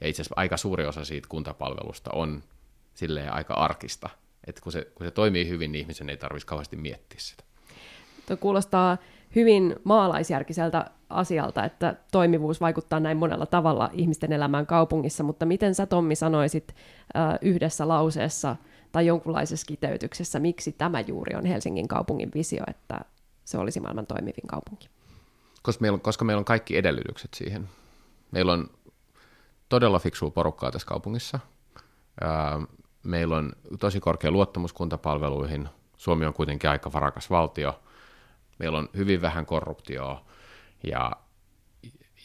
Ja 0.00 0.08
itse 0.08 0.22
asiassa 0.22 0.34
aika 0.36 0.56
suuri 0.56 0.86
osa 0.86 1.04
siitä 1.04 1.28
kuntapalvelusta 1.28 2.10
on 2.12 2.42
silleen 2.94 3.32
aika 3.32 3.54
arkista. 3.54 4.08
Että 4.46 4.62
kun 4.62 4.72
se, 4.72 4.86
kun 4.94 5.06
se 5.06 5.10
toimii 5.10 5.48
hyvin, 5.48 5.72
niin 5.72 5.80
ihmisen 5.80 6.10
ei 6.10 6.16
tarvitsisi 6.16 6.46
kauheasti 6.46 6.76
miettiä 6.76 7.20
sitä. 7.20 7.44
Tuo 8.26 8.36
kuulostaa 8.36 8.98
hyvin 9.34 9.76
maalaisjärkiseltä 9.84 10.90
asialta, 11.10 11.64
että 11.64 11.96
toimivuus 12.12 12.60
vaikuttaa 12.60 13.00
näin 13.00 13.16
monella 13.16 13.46
tavalla 13.46 13.90
ihmisten 13.92 14.32
elämään 14.32 14.66
kaupungissa, 14.66 15.24
mutta 15.24 15.46
miten 15.46 15.74
sä 15.74 15.86
Tommi 15.86 16.14
sanoisit 16.14 16.74
yhdessä 17.42 17.88
lauseessa 17.88 18.56
tai 18.92 19.06
jonkunlaisessa 19.06 19.66
kiteytyksessä, 19.66 20.38
miksi 20.38 20.72
tämä 20.72 21.00
juuri 21.00 21.36
on 21.36 21.44
Helsingin 21.44 21.88
kaupungin 21.88 22.30
visio, 22.34 22.64
että 22.66 23.00
se 23.44 23.58
olisi 23.58 23.80
maailman 23.80 24.06
toimivin 24.06 24.46
kaupunki? 24.46 24.88
Koska 25.62 25.82
meillä 25.82 25.94
on, 25.94 26.00
koska 26.00 26.24
meillä 26.24 26.38
on 26.38 26.44
kaikki 26.44 26.76
edellytykset 26.76 27.34
siihen. 27.34 27.68
Meillä 28.30 28.52
on 28.52 28.70
todella 29.68 29.98
fiksua 29.98 30.30
porukkaa 30.30 30.70
tässä 30.70 30.88
kaupungissa. 30.88 31.38
meillä 33.02 33.36
on 33.36 33.52
tosi 33.80 34.00
korkea 34.00 34.30
luottamus 34.30 34.72
kuntapalveluihin. 34.72 35.68
Suomi 35.96 36.26
on 36.26 36.34
kuitenkin 36.34 36.70
aika 36.70 36.92
varakas 36.92 37.30
valtio. 37.30 37.80
Meillä 38.58 38.78
on 38.78 38.88
hyvin 38.96 39.20
vähän 39.20 39.46
korruptioa 39.46 40.24
ja, 40.86 41.12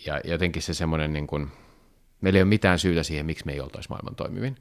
ja 0.05 0.21
jotenkin 0.23 0.61
se 0.61 0.73
semmoinen, 0.73 1.13
niin 1.13 1.27
kuin, 1.27 1.51
meillä 2.21 2.37
ei 2.37 2.43
ole 2.43 2.49
mitään 2.49 2.79
syytä 2.79 3.03
siihen, 3.03 3.25
miksi 3.25 3.45
me 3.45 3.53
ei 3.53 3.61
oltaisi 3.61 3.89
maailman 3.89 4.15
toimivin. 4.15 4.55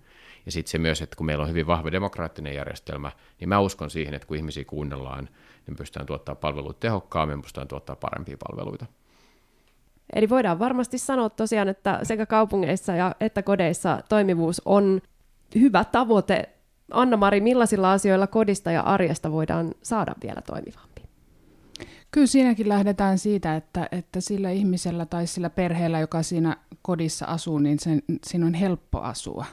Ja 0.47 0.53
sitten 0.53 0.71
se 0.71 0.79
myös, 0.79 1.03
että 1.03 1.17
kun 1.17 1.27
meillä 1.27 1.43
on 1.43 1.51
hyvin 1.51 1.67
vahva 1.67 1.93
demokraattinen 1.93 2.55
järjestelmä, 2.55 3.13
niin 3.41 3.49
mä 3.49 3.61
uskon 3.61 3.91
siihen, 3.91 4.15
että 4.15 4.29
kun 4.29 4.37
ihmisiä 4.37 4.65
kuunnellaan, 4.65 5.29
niin 5.67 5.77
pystytään 5.77 6.07
tuottaa 6.07 6.35
palveluita 6.35 6.81
tehokkaammin, 6.81 7.43
pystytään 7.43 7.69
tuottaa 7.69 7.97
parempia 7.97 8.37
palveluita. 8.49 8.87
Eli 10.15 10.29
voidaan 10.29 10.59
varmasti 10.59 10.99
sanoa 10.99 11.31
tosiaan, 11.31 11.69
että 11.69 12.01
sekä 12.03 12.27
kaupungeissa 12.27 12.95
ja 12.95 13.15
että 13.21 13.43
kodeissa 13.43 14.03
toimivuus 14.09 14.63
on 14.65 15.01
hyvä 15.55 15.85
tavoite. 15.85 16.49
Anna-Mari, 16.91 17.41
millaisilla 17.41 17.93
asioilla 17.93 18.27
kodista 18.27 18.71
ja 18.71 18.83
arjesta 18.83 19.33
voidaan 19.33 19.75
saada 19.83 20.15
vielä 20.23 20.41
toimivaa? 20.47 20.90
Kyllä 22.11 22.27
siinäkin 22.27 22.69
lähdetään 22.69 23.19
siitä, 23.19 23.57
että, 23.57 23.89
että 23.93 24.21
sillä 24.21 24.51
ihmisellä 24.51 25.07
tai 25.07 25.27
sillä 25.27 25.51
perheellä, 25.51 26.01
joka 26.01 26.23
siinä 26.23 26.57
kodissa 26.83 27.27
asuu, 27.27 27.59
niin 27.59 27.79
sen, 27.79 28.03
siinä 28.27 28.47
on 28.47 28.55
helppo 28.55 29.01
asua. 29.01 29.47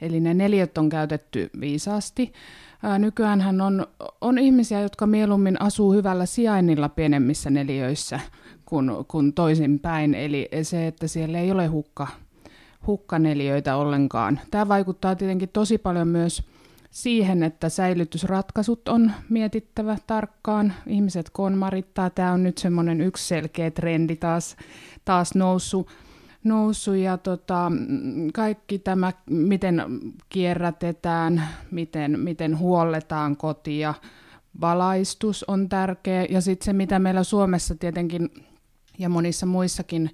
Eli 0.00 0.20
ne 0.20 0.34
neljöt 0.34 0.78
on 0.78 0.88
käytetty 0.88 1.50
viisaasti. 1.60 2.32
nykyään 2.98 3.60
on, 3.60 3.86
on 4.20 4.38
ihmisiä, 4.38 4.80
jotka 4.80 5.06
mieluummin 5.06 5.62
asuu 5.62 5.92
hyvällä 5.92 6.26
sijainnilla 6.26 6.88
pienemmissä 6.88 7.50
neliöissä 7.50 8.20
kuin, 8.64 8.90
kuin 9.08 9.32
toisinpäin. 9.32 10.14
Eli 10.14 10.48
se, 10.62 10.86
että 10.86 11.06
siellä 11.06 11.38
ei 11.38 11.50
ole 11.50 11.66
hukka, 11.66 12.06
hukkaneliöitä 12.86 13.76
ollenkaan. 13.76 14.40
Tämä 14.50 14.68
vaikuttaa 14.68 15.16
tietenkin 15.16 15.48
tosi 15.48 15.78
paljon 15.78 16.08
myös 16.08 16.42
siihen, 16.90 17.42
että 17.42 17.68
säilytysratkaisut 17.68 18.88
on 18.88 19.12
mietittävä 19.28 19.96
tarkkaan. 20.06 20.72
Ihmiset 20.86 21.30
konmarittaa. 21.30 22.10
Tämä 22.10 22.32
on 22.32 22.42
nyt 22.42 22.58
semmoinen 22.58 23.00
yksi 23.00 23.28
selkeä 23.28 23.70
trendi 23.70 24.16
taas, 24.16 24.56
taas 25.04 25.34
noussut. 25.34 25.88
noussut 26.44 26.96
ja 26.96 27.18
tota, 27.18 27.72
kaikki 28.34 28.78
tämä, 28.78 29.12
miten 29.30 29.82
kierrätetään, 30.28 31.48
miten, 31.70 32.20
miten 32.20 32.58
huolletaan 32.58 33.36
kotia, 33.36 33.94
valaistus 34.60 35.44
on 35.48 35.68
tärkeä. 35.68 36.26
Ja 36.30 36.40
sitten 36.40 36.64
se, 36.64 36.72
mitä 36.72 36.98
meillä 36.98 37.24
Suomessa 37.24 37.74
tietenkin 37.74 38.30
ja 38.98 39.08
monissa 39.08 39.46
muissakin 39.46 40.10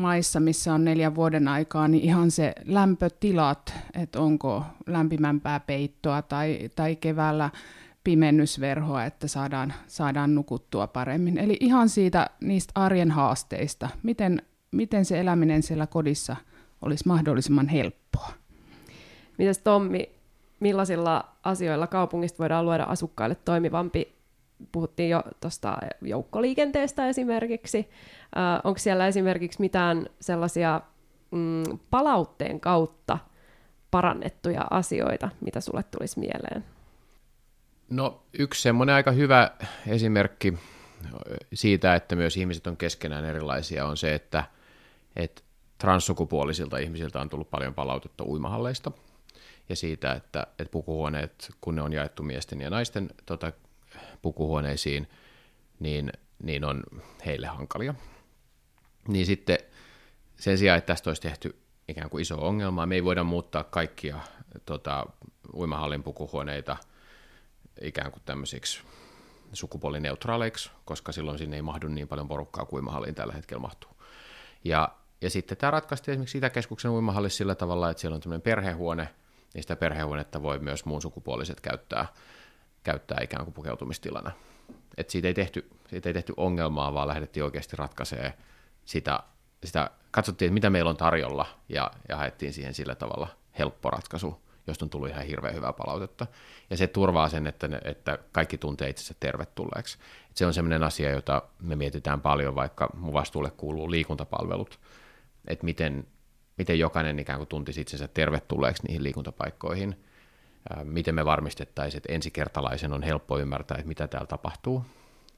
maissa, 0.00 0.40
missä 0.40 0.74
on 0.74 0.84
neljän 0.84 1.14
vuoden 1.14 1.48
aikaa, 1.48 1.88
niin 1.88 2.02
ihan 2.02 2.30
se 2.30 2.52
lämpötilat, 2.64 3.74
että 3.94 4.20
onko 4.20 4.64
lämpimämpää 4.86 5.60
peittoa 5.60 6.22
tai, 6.22 6.70
tai 6.76 6.96
keväällä 6.96 7.50
pimennysverhoa, 8.04 9.04
että 9.04 9.28
saadaan, 9.28 9.72
saadaan 9.86 10.34
nukuttua 10.34 10.86
paremmin. 10.86 11.38
Eli 11.38 11.56
ihan 11.60 11.88
siitä 11.88 12.30
niistä 12.40 12.72
arjen 12.74 13.10
haasteista, 13.10 13.88
miten, 14.02 14.42
miten 14.70 15.04
se 15.04 15.20
eläminen 15.20 15.62
siellä 15.62 15.86
kodissa 15.86 16.36
olisi 16.82 17.08
mahdollisimman 17.08 17.68
helppoa. 17.68 18.28
Mitäs 19.38 19.58
Tommi, 19.58 20.10
millaisilla 20.60 21.24
asioilla 21.42 21.86
kaupungista 21.86 22.38
voidaan 22.38 22.64
luoda 22.64 22.84
asukkaille 22.84 23.34
toimivampi 23.34 24.19
puhuttiin 24.72 25.10
jo 25.10 25.22
tuosta 25.40 25.76
joukkoliikenteestä 26.02 27.08
esimerkiksi. 27.08 27.78
Äh, 28.36 28.60
onko 28.64 28.78
siellä 28.78 29.06
esimerkiksi 29.06 29.60
mitään 29.60 30.06
sellaisia 30.20 30.80
mm, 31.30 31.62
palautteen 31.90 32.60
kautta 32.60 33.18
parannettuja 33.90 34.64
asioita, 34.70 35.28
mitä 35.40 35.60
sulle 35.60 35.82
tulisi 35.82 36.20
mieleen? 36.20 36.64
No 37.90 38.22
yksi 38.38 38.62
semmoinen 38.62 38.94
aika 38.94 39.10
hyvä 39.10 39.50
esimerkki 39.86 40.54
siitä, 41.54 41.94
että 41.94 42.16
myös 42.16 42.36
ihmiset 42.36 42.66
on 42.66 42.76
keskenään 42.76 43.24
erilaisia, 43.24 43.86
on 43.86 43.96
se, 43.96 44.14
että, 44.14 44.44
että 45.16 45.42
transsukupuolisilta 45.78 46.78
ihmisiltä 46.78 47.20
on 47.20 47.28
tullut 47.28 47.50
paljon 47.50 47.74
palautetta 47.74 48.24
uimahalleista 48.24 48.92
ja 49.68 49.76
siitä, 49.76 50.12
että, 50.12 50.46
että 50.58 50.70
pukuhuoneet, 50.70 51.50
kun 51.60 51.74
ne 51.74 51.82
on 51.82 51.92
jaettu 51.92 52.22
miesten 52.22 52.60
ja 52.60 52.70
naisten 52.70 53.10
tota, 53.26 53.52
pukuhuoneisiin, 54.22 55.08
niin, 55.80 56.12
niin 56.42 56.64
on 56.64 56.82
heille 57.26 57.46
hankalia. 57.46 57.94
Niin 59.08 59.26
sitten 59.26 59.58
sen 60.36 60.58
sijaan, 60.58 60.78
että 60.78 60.86
tästä 60.86 61.10
olisi 61.10 61.22
tehty 61.22 61.62
ikään 61.88 62.10
kuin 62.10 62.22
iso 62.22 62.46
ongelma, 62.46 62.86
me 62.86 62.94
ei 62.94 63.04
voida 63.04 63.24
muuttaa 63.24 63.64
kaikkia 63.64 64.18
tota, 64.66 65.06
uimahallin 65.54 66.02
pukuhuoneita 66.02 66.76
ikään 67.80 68.12
kuin 68.12 68.22
tämmöisiksi 68.24 68.80
sukupuolineutraaleiksi, 69.52 70.70
koska 70.84 71.12
silloin 71.12 71.38
sinne 71.38 71.56
ei 71.56 71.62
mahdu 71.62 71.88
niin 71.88 72.08
paljon 72.08 72.28
porukkaa 72.28 72.64
kuin 72.64 72.78
uimahalliin 72.78 73.14
tällä 73.14 73.32
hetkellä 73.32 73.60
mahtuu. 73.60 73.90
Ja, 74.64 74.88
ja 75.20 75.30
sitten 75.30 75.58
tämä 75.58 75.70
ratkaistiin 75.70 76.12
esimerkiksi 76.12 76.38
Itäkeskuksen 76.38 76.90
uimahallissa 76.90 77.38
sillä 77.38 77.54
tavalla, 77.54 77.90
että 77.90 78.00
siellä 78.00 78.14
on 78.14 78.20
tämmöinen 78.20 78.42
perhehuone, 78.42 79.08
niin 79.54 79.62
sitä 79.62 79.76
perhehuonetta 79.76 80.42
voi 80.42 80.58
myös 80.58 80.84
muun 80.84 81.02
sukupuoliset 81.02 81.60
käyttää, 81.60 82.06
käyttää 82.82 83.18
ikään 83.22 83.44
kuin 83.44 83.54
pukeutumistilana. 83.54 84.30
Et 84.96 85.10
siitä, 85.10 85.28
ei 85.28 85.34
tehty, 85.34 85.70
siitä 85.88 86.08
ei 86.08 86.12
tehty 86.12 86.32
ongelmaa, 86.36 86.94
vaan 86.94 87.08
lähdettiin 87.08 87.44
oikeasti 87.44 87.76
ratkaisemaan 87.76 88.32
sitä, 88.84 89.20
sitä 89.64 89.90
katsottiin, 90.10 90.46
että 90.46 90.54
mitä 90.54 90.70
meillä 90.70 90.90
on 90.90 90.96
tarjolla, 90.96 91.46
ja, 91.68 91.90
ja 92.08 92.16
haettiin 92.16 92.52
siihen 92.52 92.74
sillä 92.74 92.94
tavalla 92.94 93.28
helppo 93.58 93.90
ratkaisu, 93.90 94.42
josta 94.66 94.84
on 94.84 94.90
tullut 94.90 95.08
ihan 95.08 95.26
hirveän 95.26 95.54
hyvää 95.54 95.72
palautetta. 95.72 96.26
Ja 96.70 96.76
se 96.76 96.86
turvaa 96.86 97.28
sen, 97.28 97.46
että, 97.46 97.68
ne, 97.68 97.80
että 97.84 98.18
kaikki 98.32 98.58
tuntee 98.58 98.88
itsensä 98.88 99.14
tervetulleeksi. 99.20 99.98
Et 100.30 100.36
se 100.36 100.46
on 100.46 100.54
sellainen 100.54 100.82
asia, 100.82 101.10
jota 101.10 101.42
me 101.62 101.76
mietitään 101.76 102.20
paljon, 102.20 102.54
vaikka 102.54 102.90
mun 102.94 103.12
vastuulle 103.12 103.50
kuuluu 103.50 103.90
liikuntapalvelut, 103.90 104.80
että 105.46 105.64
miten, 105.64 106.06
miten 106.58 106.78
jokainen 106.78 107.18
ikään 107.18 107.38
kuin 107.38 107.48
tuntisi 107.48 107.80
itsensä 107.80 108.08
tervetulleeksi 108.08 108.82
niihin 108.82 109.02
liikuntapaikkoihin, 109.02 110.04
miten 110.84 111.14
me 111.14 111.24
varmistettaisiin, 111.24 111.98
että 111.98 112.12
ensikertalaisen 112.12 112.92
on 112.92 113.02
helppo 113.02 113.38
ymmärtää, 113.38 113.74
että 113.74 113.88
mitä 113.88 114.08
täällä 114.08 114.26
tapahtuu. 114.26 114.84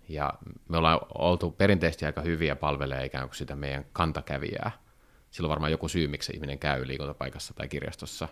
Ja 0.09 0.33
me 0.69 0.77
ollaan 0.77 1.01
oltu 1.15 1.51
perinteisesti 1.51 2.07
aika 2.07 2.21
hyviä 2.21 2.57
palvelemaan 2.57 3.07
ikään 3.07 3.29
kuin 3.29 3.37
sitä 3.37 3.57
meidän 3.57 3.85
kantakävijää. 3.93 4.71
Sillä 5.31 5.47
on 5.47 5.51
varmaan 5.51 5.73
joku 5.73 5.89
syy, 5.89 6.09
miksi 6.09 6.33
ihminen 6.33 6.59
käy 6.59 6.87
liikuntapaikassa 6.87 7.55
tai 7.55 7.69
kirjastossa 7.69 8.29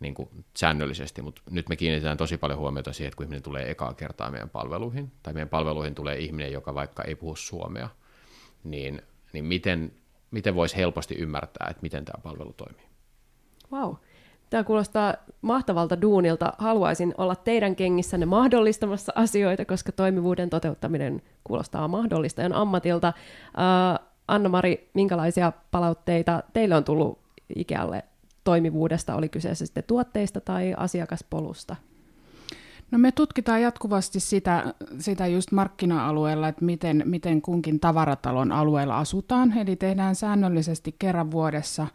niin 0.00 0.14
kuin 0.14 0.28
säännöllisesti, 0.56 1.22
mutta 1.22 1.42
nyt 1.50 1.68
me 1.68 1.76
kiinnitetään 1.76 2.16
tosi 2.16 2.36
paljon 2.36 2.58
huomiota 2.58 2.92
siihen, 2.92 3.08
että 3.08 3.16
kun 3.16 3.24
ihminen 3.24 3.42
tulee 3.42 3.70
ekaa 3.70 3.94
kertaa 3.94 4.30
meidän 4.30 4.50
palveluihin, 4.50 5.12
tai 5.22 5.32
meidän 5.32 5.48
palveluihin 5.48 5.94
tulee 5.94 6.18
ihminen, 6.18 6.52
joka 6.52 6.74
vaikka 6.74 7.04
ei 7.04 7.14
puhu 7.14 7.36
suomea, 7.36 7.88
niin, 8.64 9.02
niin 9.32 9.44
miten, 9.44 9.92
miten 10.30 10.54
voisi 10.54 10.76
helposti 10.76 11.14
ymmärtää, 11.14 11.68
että 11.70 11.82
miten 11.82 12.04
tämä 12.04 12.22
palvelu 12.22 12.52
toimii. 12.52 12.86
Wow. 13.72 13.94
Tämä 14.50 14.64
kuulostaa 14.64 15.14
mahtavalta 15.42 16.02
duunilta. 16.02 16.52
Haluaisin 16.58 17.14
olla 17.18 17.36
teidän 17.36 17.76
kengissänne 17.76 18.26
mahdollistamassa 18.26 19.12
asioita, 19.14 19.64
koska 19.64 19.92
toimivuuden 19.92 20.50
toteuttaminen 20.50 21.22
kuulostaa 21.44 21.88
mahdollistajan 21.88 22.52
ammatilta. 22.52 23.12
Uh, 23.48 24.06
Anna-Mari, 24.28 24.90
minkälaisia 24.94 25.52
palautteita 25.70 26.42
teille 26.52 26.76
on 26.76 26.84
tullut 26.84 27.18
Ikealle 27.56 28.04
toimivuudesta, 28.44 29.14
oli 29.14 29.28
kyseessä 29.28 29.66
sitten 29.66 29.84
tuotteista 29.86 30.40
tai 30.40 30.74
asiakaspolusta? 30.76 31.76
No 32.90 32.98
me 32.98 33.12
tutkitaan 33.12 33.62
jatkuvasti 33.62 34.20
sitä, 34.20 34.74
sitä 34.98 35.26
just 35.26 35.52
markkina-alueella, 35.52 36.48
että 36.48 36.64
miten, 36.64 37.02
miten 37.04 37.42
kunkin 37.42 37.80
tavaratalon 37.80 38.52
alueella 38.52 38.98
asutaan. 38.98 39.58
Eli 39.58 39.76
tehdään 39.76 40.14
säännöllisesti 40.14 40.96
kerran 40.98 41.30
vuodessa 41.30 41.86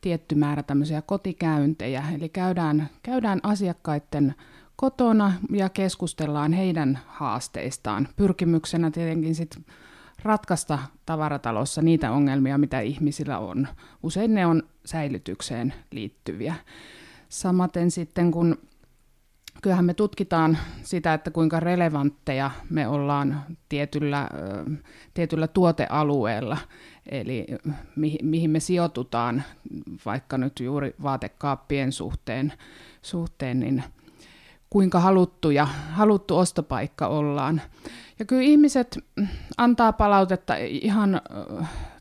tietty 0.00 0.34
määrä 0.34 0.62
tämmöisiä 0.62 1.02
kotikäyntejä. 1.02 2.04
Eli 2.14 2.28
käydään, 2.28 2.88
käydään 3.02 3.40
asiakkaiden 3.42 4.34
kotona 4.76 5.32
ja 5.50 5.68
keskustellaan 5.68 6.52
heidän 6.52 6.98
haasteistaan. 7.06 8.08
Pyrkimyksenä 8.16 8.90
tietenkin 8.90 9.34
sitten 9.34 9.64
ratkaista 10.22 10.78
tavaratalossa 11.06 11.82
niitä 11.82 12.12
ongelmia, 12.12 12.58
mitä 12.58 12.80
ihmisillä 12.80 13.38
on. 13.38 13.68
Usein 14.02 14.34
ne 14.34 14.46
on 14.46 14.62
säilytykseen 14.84 15.74
liittyviä. 15.90 16.54
Samaten 17.28 17.90
sitten 17.90 18.30
kun 18.30 18.58
kyllähän 19.62 19.84
me 19.84 19.94
tutkitaan 19.94 20.58
sitä, 20.82 21.14
että 21.14 21.30
kuinka 21.30 21.60
relevantteja 21.60 22.50
me 22.70 22.88
ollaan 22.88 23.42
tietyllä, 23.68 24.28
tietyllä 25.14 25.48
tuotealueella, 25.48 26.56
eli 27.06 27.46
mihin, 27.96 28.26
mihin 28.26 28.50
me 28.50 28.60
sijoitutaan, 28.60 29.42
vaikka 30.06 30.38
nyt 30.38 30.60
juuri 30.60 30.94
vaatekaappien 31.02 31.92
suhteen, 31.92 32.52
suhteen 33.02 33.60
niin 33.60 33.84
kuinka 34.70 35.00
haluttu 35.00 35.50
ja 35.50 35.64
haluttu 35.90 36.38
ostopaikka 36.38 37.06
ollaan. 37.06 37.62
Ja 38.18 38.24
kyllä 38.24 38.42
ihmiset 38.42 38.98
antaa 39.56 39.92
palautetta 39.92 40.54
ihan 40.56 41.20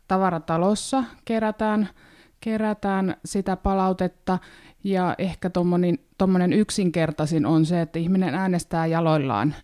tavaratalossa, 0.07 1.03
kerätään, 1.25 1.89
kerätään 2.47 3.15
sitä 3.25 3.55
palautetta, 3.55 4.39
ja 4.83 5.15
ehkä 5.17 5.49
tuommoinen 6.17 6.53
yksinkertaisin 6.53 7.45
on 7.45 7.65
se, 7.65 7.81
että 7.81 7.99
ihminen 7.99 8.35
äänestää 8.35 8.85
jaloillaan. 8.85 9.55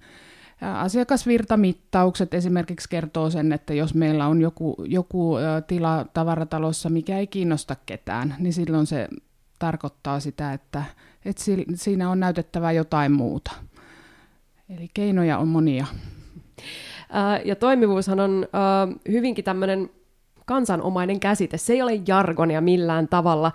Asiakasvirtamittaukset 0.61 2.33
esimerkiksi 2.33 2.89
kertoo 2.89 3.29
sen, 3.29 3.53
että 3.53 3.73
jos 3.73 3.93
meillä 3.93 4.27
on 4.27 4.41
joku, 4.41 4.75
joku 4.85 5.35
tila 5.67 6.05
tavaratalossa, 6.13 6.89
mikä 6.89 7.17
ei 7.17 7.27
kiinnosta 7.27 7.75
ketään, 7.85 8.35
niin 8.39 8.53
silloin 8.53 8.85
se 8.85 9.07
tarkoittaa 9.59 10.19
sitä, 10.19 10.53
että, 10.53 10.83
että 11.25 11.43
siinä 11.75 12.09
on 12.09 12.19
näytettävä 12.19 12.71
jotain 12.71 13.11
muuta. 13.11 13.51
Eli 14.69 14.89
keinoja 14.93 15.37
on 15.37 15.47
monia. 15.47 15.85
Ja 17.45 17.55
toimivuushan 17.55 18.19
on 18.19 18.47
hyvinkin 19.11 19.45
tämmöinen 19.45 19.89
kansanomainen 20.45 21.19
käsite. 21.19 21.57
Se 21.57 21.73
ei 21.73 21.81
ole 21.81 22.01
jargonia 22.07 22.61
millään 22.61 23.07
tavalla. 23.07 23.51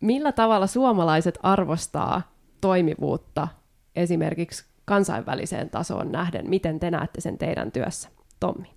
Millä 0.00 0.32
tavalla 0.32 0.66
suomalaiset 0.66 1.38
arvostaa 1.42 2.32
toimivuutta 2.60 3.48
esimerkiksi 3.96 4.64
kansainväliseen 4.84 5.70
tasoon 5.70 6.12
nähden? 6.12 6.50
Miten 6.50 6.80
te 6.80 6.90
näette 6.90 7.20
sen 7.20 7.38
teidän 7.38 7.72
työssä, 7.72 8.08
Tommi? 8.40 8.68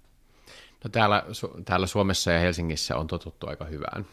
No 0.83 0.89
täällä, 0.89 1.23
täällä 1.65 1.87
Suomessa 1.87 2.31
ja 2.31 2.39
Helsingissä 2.39 2.97
on 2.97 3.07
totuttu 3.07 3.47
aika 3.47 3.65
hyvään. 3.65 4.05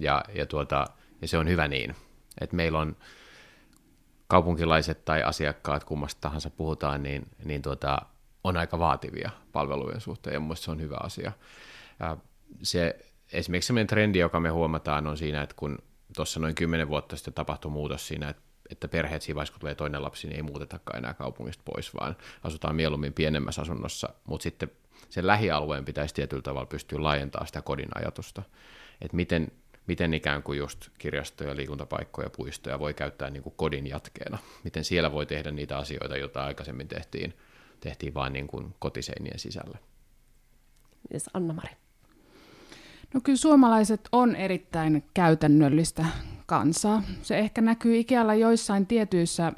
Ja, 0.00 0.24
ja, 0.34 0.46
tuota, 0.46 0.86
ja 1.22 1.28
se 1.28 1.38
on 1.38 1.48
hyvä 1.48 1.68
niin, 1.68 1.96
että 2.40 2.56
meillä 2.56 2.78
on 2.78 2.96
kaupunkilaiset 4.26 5.04
tai 5.04 5.22
asiakkaat, 5.22 5.84
kummasta 5.84 6.20
tahansa 6.20 6.50
puhutaan, 6.50 7.02
niin, 7.02 7.26
niin 7.44 7.62
tuota, 7.62 7.98
on 8.44 8.56
aika 8.56 8.78
vaativia 8.78 9.30
palvelujen 9.52 10.00
suhteen, 10.00 10.34
ja 10.34 10.40
mun 10.40 10.56
se 10.56 10.70
on 10.70 10.80
hyvä 10.80 10.96
asia. 11.02 11.32
Se, 12.62 12.98
esimerkiksi 13.32 13.66
sellainen 13.66 13.86
trendi, 13.86 14.18
joka 14.18 14.40
me 14.40 14.48
huomataan, 14.48 15.06
on 15.06 15.18
siinä, 15.18 15.42
että 15.42 15.56
kun 15.58 15.78
tuossa 16.16 16.40
noin 16.40 16.54
kymmenen 16.54 16.88
vuotta 16.88 17.16
sitten 17.16 17.34
tapahtui 17.34 17.70
muutos 17.70 18.08
siinä, 18.08 18.28
että 18.28 18.42
että 18.72 18.88
perheet 18.88 19.22
siinä 19.22 19.34
vaiheessa, 19.34 19.52
kun 19.52 19.60
tulee 19.60 19.74
toinen 19.74 20.02
lapsi, 20.02 20.28
niin 20.28 20.36
ei 20.36 20.42
muutetakaan 20.42 20.98
enää 20.98 21.14
kaupungista 21.14 21.62
pois, 21.64 21.94
vaan 21.94 22.16
asutaan 22.42 22.76
mieluummin 22.76 23.12
pienemmässä 23.12 23.62
asunnossa, 23.62 24.08
mutta 24.24 24.42
sitten 24.42 24.70
sen 25.08 25.26
lähialueen 25.26 25.84
pitäisi 25.84 26.14
tietyllä 26.14 26.42
tavalla 26.42 26.66
pystyä 26.66 27.02
laajentamaan 27.02 27.46
sitä 27.46 27.62
kodin 27.62 27.88
ajatusta, 27.94 28.42
että 29.00 29.16
miten, 29.16 29.52
miten 29.86 30.14
ikään 30.14 30.42
kuin 30.42 30.58
just 30.58 30.88
kirjastoja, 30.98 31.56
liikuntapaikkoja, 31.56 32.30
puistoja 32.36 32.78
voi 32.78 32.94
käyttää 32.94 33.30
niin 33.30 33.42
kuin 33.42 33.54
kodin 33.56 33.86
jatkeena, 33.86 34.38
miten 34.64 34.84
siellä 34.84 35.12
voi 35.12 35.26
tehdä 35.26 35.50
niitä 35.50 35.78
asioita, 35.78 36.16
joita 36.16 36.44
aikaisemmin 36.44 36.88
tehtiin, 36.88 37.34
tehtiin 37.80 38.14
vain 38.14 38.32
niin 38.32 38.46
kuin 38.46 38.74
kotiseinien 38.78 39.38
sisällä. 39.38 39.78
Yes, 41.14 41.30
Anna-Mari. 41.34 41.81
No 43.14 43.20
kyllä 43.24 43.36
suomalaiset 43.36 44.08
on 44.12 44.36
erittäin 44.36 45.04
käytännöllistä 45.14 46.06
kansaa. 46.46 47.02
Se 47.22 47.38
ehkä 47.38 47.60
näkyy 47.60 47.96
Ikealla 47.96 48.34
joissain 48.34 48.86
tietyissä 48.86 49.52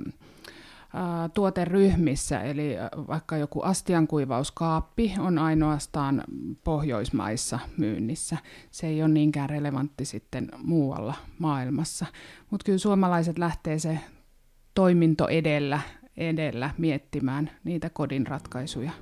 tuoteryhmissä, 1.34 2.40
eli 2.40 2.76
vaikka 3.08 3.36
joku 3.36 3.60
astiankuivauskaappi 3.60 5.14
on 5.18 5.38
ainoastaan 5.38 6.24
Pohjoismaissa 6.64 7.58
myynnissä. 7.76 8.36
Se 8.70 8.86
ei 8.86 9.02
ole 9.02 9.08
niinkään 9.08 9.50
relevantti 9.50 10.04
sitten 10.04 10.48
muualla 10.58 11.14
maailmassa. 11.38 12.06
Mutta 12.50 12.64
kyllä 12.64 12.78
suomalaiset 12.78 13.38
lähtee 13.38 13.78
se 13.78 13.98
toiminto 14.74 15.28
edellä, 15.28 15.80
edellä 16.16 16.70
miettimään 16.78 17.50
niitä 17.64 17.90
kodin 17.90 18.26
ratkaisuja. 18.26 18.92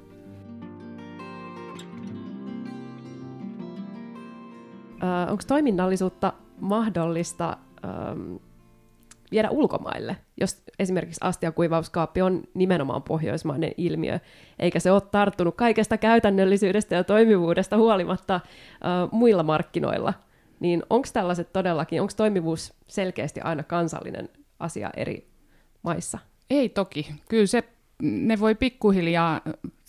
Onko 5.31 5.43
toiminnallisuutta 5.47 6.33
mahdollista 6.61 7.57
ähm, 7.85 8.37
viedä 9.31 9.51
ulkomaille, 9.51 10.17
jos 10.41 10.63
esimerkiksi 10.79 11.21
astiakuivauskaappi 11.25 12.23
on 12.23 12.43
nimenomaan 12.55 13.03
pohjoismainen 13.03 13.73
ilmiö, 13.77 14.19
eikä 14.59 14.81
se 14.81 14.93
ole 14.93 15.01
tarttunut 15.01 15.55
kaikesta 15.55 15.99
käytännöllisyydestä 15.99 16.95
ja 16.95 17.05
toimivuudesta 17.05 17.77
huolimatta 17.77 18.35
äh, 18.35 18.41
muilla 19.13 19.43
markkinoilla, 19.43 20.15
niin 20.61 20.83
onko 20.91 21.09
tällaiset 21.13 21.53
todellakin, 21.53 22.01
onko 22.01 22.13
toimivuus 22.17 22.75
selkeästi 22.89 23.41
aina 23.41 23.63
kansallinen 23.63 24.29
asia 24.59 24.91
eri 24.97 25.29
maissa? 25.83 26.19
Ei 26.51 26.69
toki. 26.69 27.15
Kyllä 27.29 27.47
se 27.47 27.65
ne 28.03 28.41
voi 28.41 28.55
pikkuhiljaa 28.55 29.41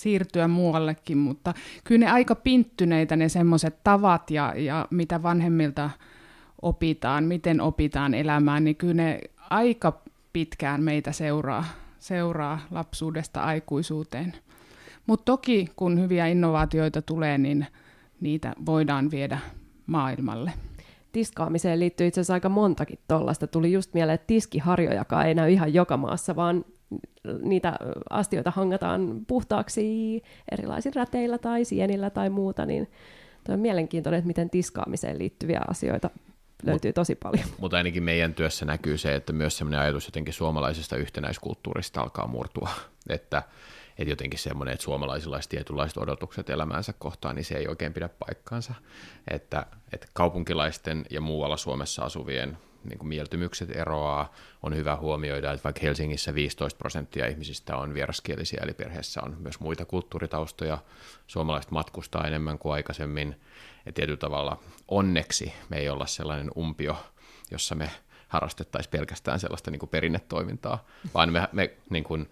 siirtyä 0.04 0.48
muuallekin, 0.48 1.18
mutta 1.18 1.54
kyllä 1.84 2.06
ne 2.06 2.12
aika 2.12 2.36
pinttyneitä 2.36 3.16
ne 3.16 3.30
semmoiset 3.30 3.84
tavat 3.84 4.32
ja, 4.32 4.54
ja 4.58 4.88
mitä 4.90 5.24
vanhemmilta 5.24 5.90
opitaan, 6.62 7.24
miten 7.24 7.62
opitaan 7.62 8.14
elämään, 8.14 8.64
niin 8.64 8.76
kyllä 8.76 8.94
ne 8.94 9.20
aika 9.50 10.02
pitkään 10.34 10.84
meitä 10.84 11.12
seuraa, 11.12 11.66
seuraa 12.00 12.60
lapsuudesta 12.72 13.44
aikuisuuteen. 13.44 14.34
Mutta 15.08 15.26
toki 15.26 15.70
kun 15.76 16.00
hyviä 16.00 16.28
innovaatioita 16.28 17.02
tulee, 17.02 17.38
niin 17.38 17.68
niitä 18.22 18.54
voidaan 18.66 19.12
viedä 19.12 19.40
maailmalle. 19.86 20.54
Tiskaamiseen 21.12 21.80
liittyy 21.80 22.08
itse 22.08 22.22
asiassa 22.22 22.34
aika 22.34 22.50
montakin 22.50 23.00
tuollaista. 23.08 23.48
Tuli 23.48 23.72
just 23.72 23.94
mieleen, 23.94 24.16
että 24.16 24.28
tiskiharjojakaan 24.28 25.28
ei 25.28 25.36
näy 25.36 25.52
ihan 25.52 25.74
joka 25.74 25.98
maassa, 25.98 26.36
vaan 26.36 26.66
niitä 27.42 27.74
astioita 28.10 28.52
hangataan 28.52 29.26
puhtaaksi 29.28 30.22
erilaisin 30.52 30.96
räteillä 30.96 31.38
tai 31.38 31.66
sienillä 31.66 32.10
tai 32.10 32.30
muuta, 32.30 32.66
niin 32.66 32.88
Tuo 33.44 33.54
on 33.54 33.60
mielenkiintoinen, 33.60 34.18
että 34.18 34.28
miten 34.28 34.50
tiskaamiseen 34.50 35.20
liittyviä 35.20 35.62
asioita 35.68 36.10
löytyy 36.64 36.90
Mut, 36.90 36.96
tosi 36.96 37.16
paljon. 37.16 37.46
Mutta 37.58 37.78
ainakin 37.78 38.04
meidän 38.04 38.34
työssä 38.34 38.66
näkyy 38.66 38.98
se, 38.98 39.16
että 39.16 39.34
myös 39.34 39.58
sellainen 39.58 39.80
ajatus 39.80 40.08
jotenkin 40.08 40.34
suomalaisesta 40.34 40.96
yhtenäiskulttuurista 40.96 42.02
alkaa 42.02 42.28
murtua, 42.28 42.70
että 43.10 43.44
että 43.98 44.12
jotenkin 44.12 44.40
semmoinen, 44.40 44.74
että 44.74 44.84
suomalaisilla 44.84 45.36
olisi 45.36 45.50
tietynlaiset 45.50 45.98
odotukset 45.98 46.50
elämäänsä 46.50 46.94
kohtaan, 46.94 47.36
niin 47.36 47.46
se 47.46 47.56
ei 47.56 47.68
oikein 47.68 47.94
pidä 47.94 48.10
paikkaansa. 48.10 48.74
Että, 49.32 49.66
että 49.94 50.08
kaupunkilaisten 50.14 51.06
ja 51.10 51.22
muualla 51.22 51.58
Suomessa 51.58 52.04
asuvien 52.04 52.58
niin 52.84 52.98
kuin 52.98 53.08
mieltymykset 53.08 53.76
eroaa. 53.76 54.34
On 54.64 54.76
hyvä 54.76 54.96
huomioida, 54.96 55.52
että 55.52 55.64
vaikka 55.64 55.82
Helsingissä 55.84 56.36
15 56.36 56.78
prosenttia 56.78 57.28
ihmisistä 57.28 57.78
on 57.78 57.94
vieraskielisiä, 57.94 58.60
eli 58.64 58.74
perheessä 58.74 59.22
on 59.24 59.36
myös 59.40 59.60
muita 59.60 59.86
kulttuuritaustoja. 59.86 60.78
Suomalaiset 61.28 61.72
matkustaa 61.72 62.28
enemmän 62.28 62.60
kuin 62.60 62.74
aikaisemmin. 62.74 63.42
Ja 63.86 63.92
tietyllä 63.92 64.18
tavalla 64.18 64.58
onneksi 64.88 65.54
me 65.70 65.78
ei 65.78 65.90
olla 65.90 66.06
sellainen 66.06 66.52
umpio, 66.58 67.06
jossa 67.52 67.76
me 67.76 67.92
harrastettaisiin 68.28 68.92
pelkästään 68.92 69.40
sellaista 69.40 69.72
niin 69.72 69.80
kuin 69.80 69.90
perinnetoimintaa, 69.90 70.86
vaan 71.14 71.34
me, 71.34 71.50
me 71.52 71.74
niin 71.90 72.04
kuin, 72.04 72.30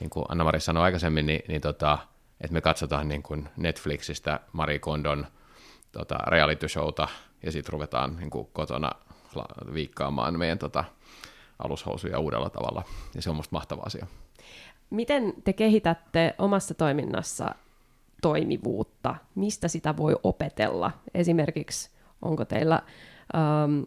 niin 0.00 0.10
kuin 0.10 0.24
Anna-Mari 0.28 0.60
sanoi 0.60 0.82
aikaisemmin, 0.82 1.26
niin, 1.26 1.42
niin 1.48 1.60
tota, 1.60 1.98
että 2.40 2.52
me 2.52 2.60
katsotaan 2.60 3.08
niin 3.08 3.22
kuin 3.22 3.48
Netflixistä 3.56 4.40
Marie 4.52 4.78
Kondon 4.78 5.26
tota, 5.92 6.14
reality 6.26 6.68
showta 6.68 7.08
ja 7.42 7.52
sitten 7.52 7.72
ruvetaan 7.72 8.16
niin 8.16 8.30
kuin 8.30 8.48
kotona 8.52 8.90
viikkaamaan 9.74 10.38
meidän 10.38 10.58
tota, 10.58 10.84
alushousuja 11.58 12.18
uudella 12.18 12.50
tavalla, 12.50 12.82
ja 13.14 13.22
se 13.22 13.30
on 13.30 13.36
musta 13.36 13.56
mahtava 13.56 13.82
asia. 13.86 14.06
Miten 14.90 15.34
te 15.44 15.52
kehitätte 15.52 16.34
omassa 16.38 16.74
toiminnassa 16.74 17.54
toimivuutta? 18.22 19.14
Mistä 19.34 19.68
sitä 19.68 19.96
voi 19.96 20.16
opetella? 20.22 20.92
Esimerkiksi 21.14 21.90
onko 22.22 22.44
teillä 22.44 22.82
ähm, 23.34 23.82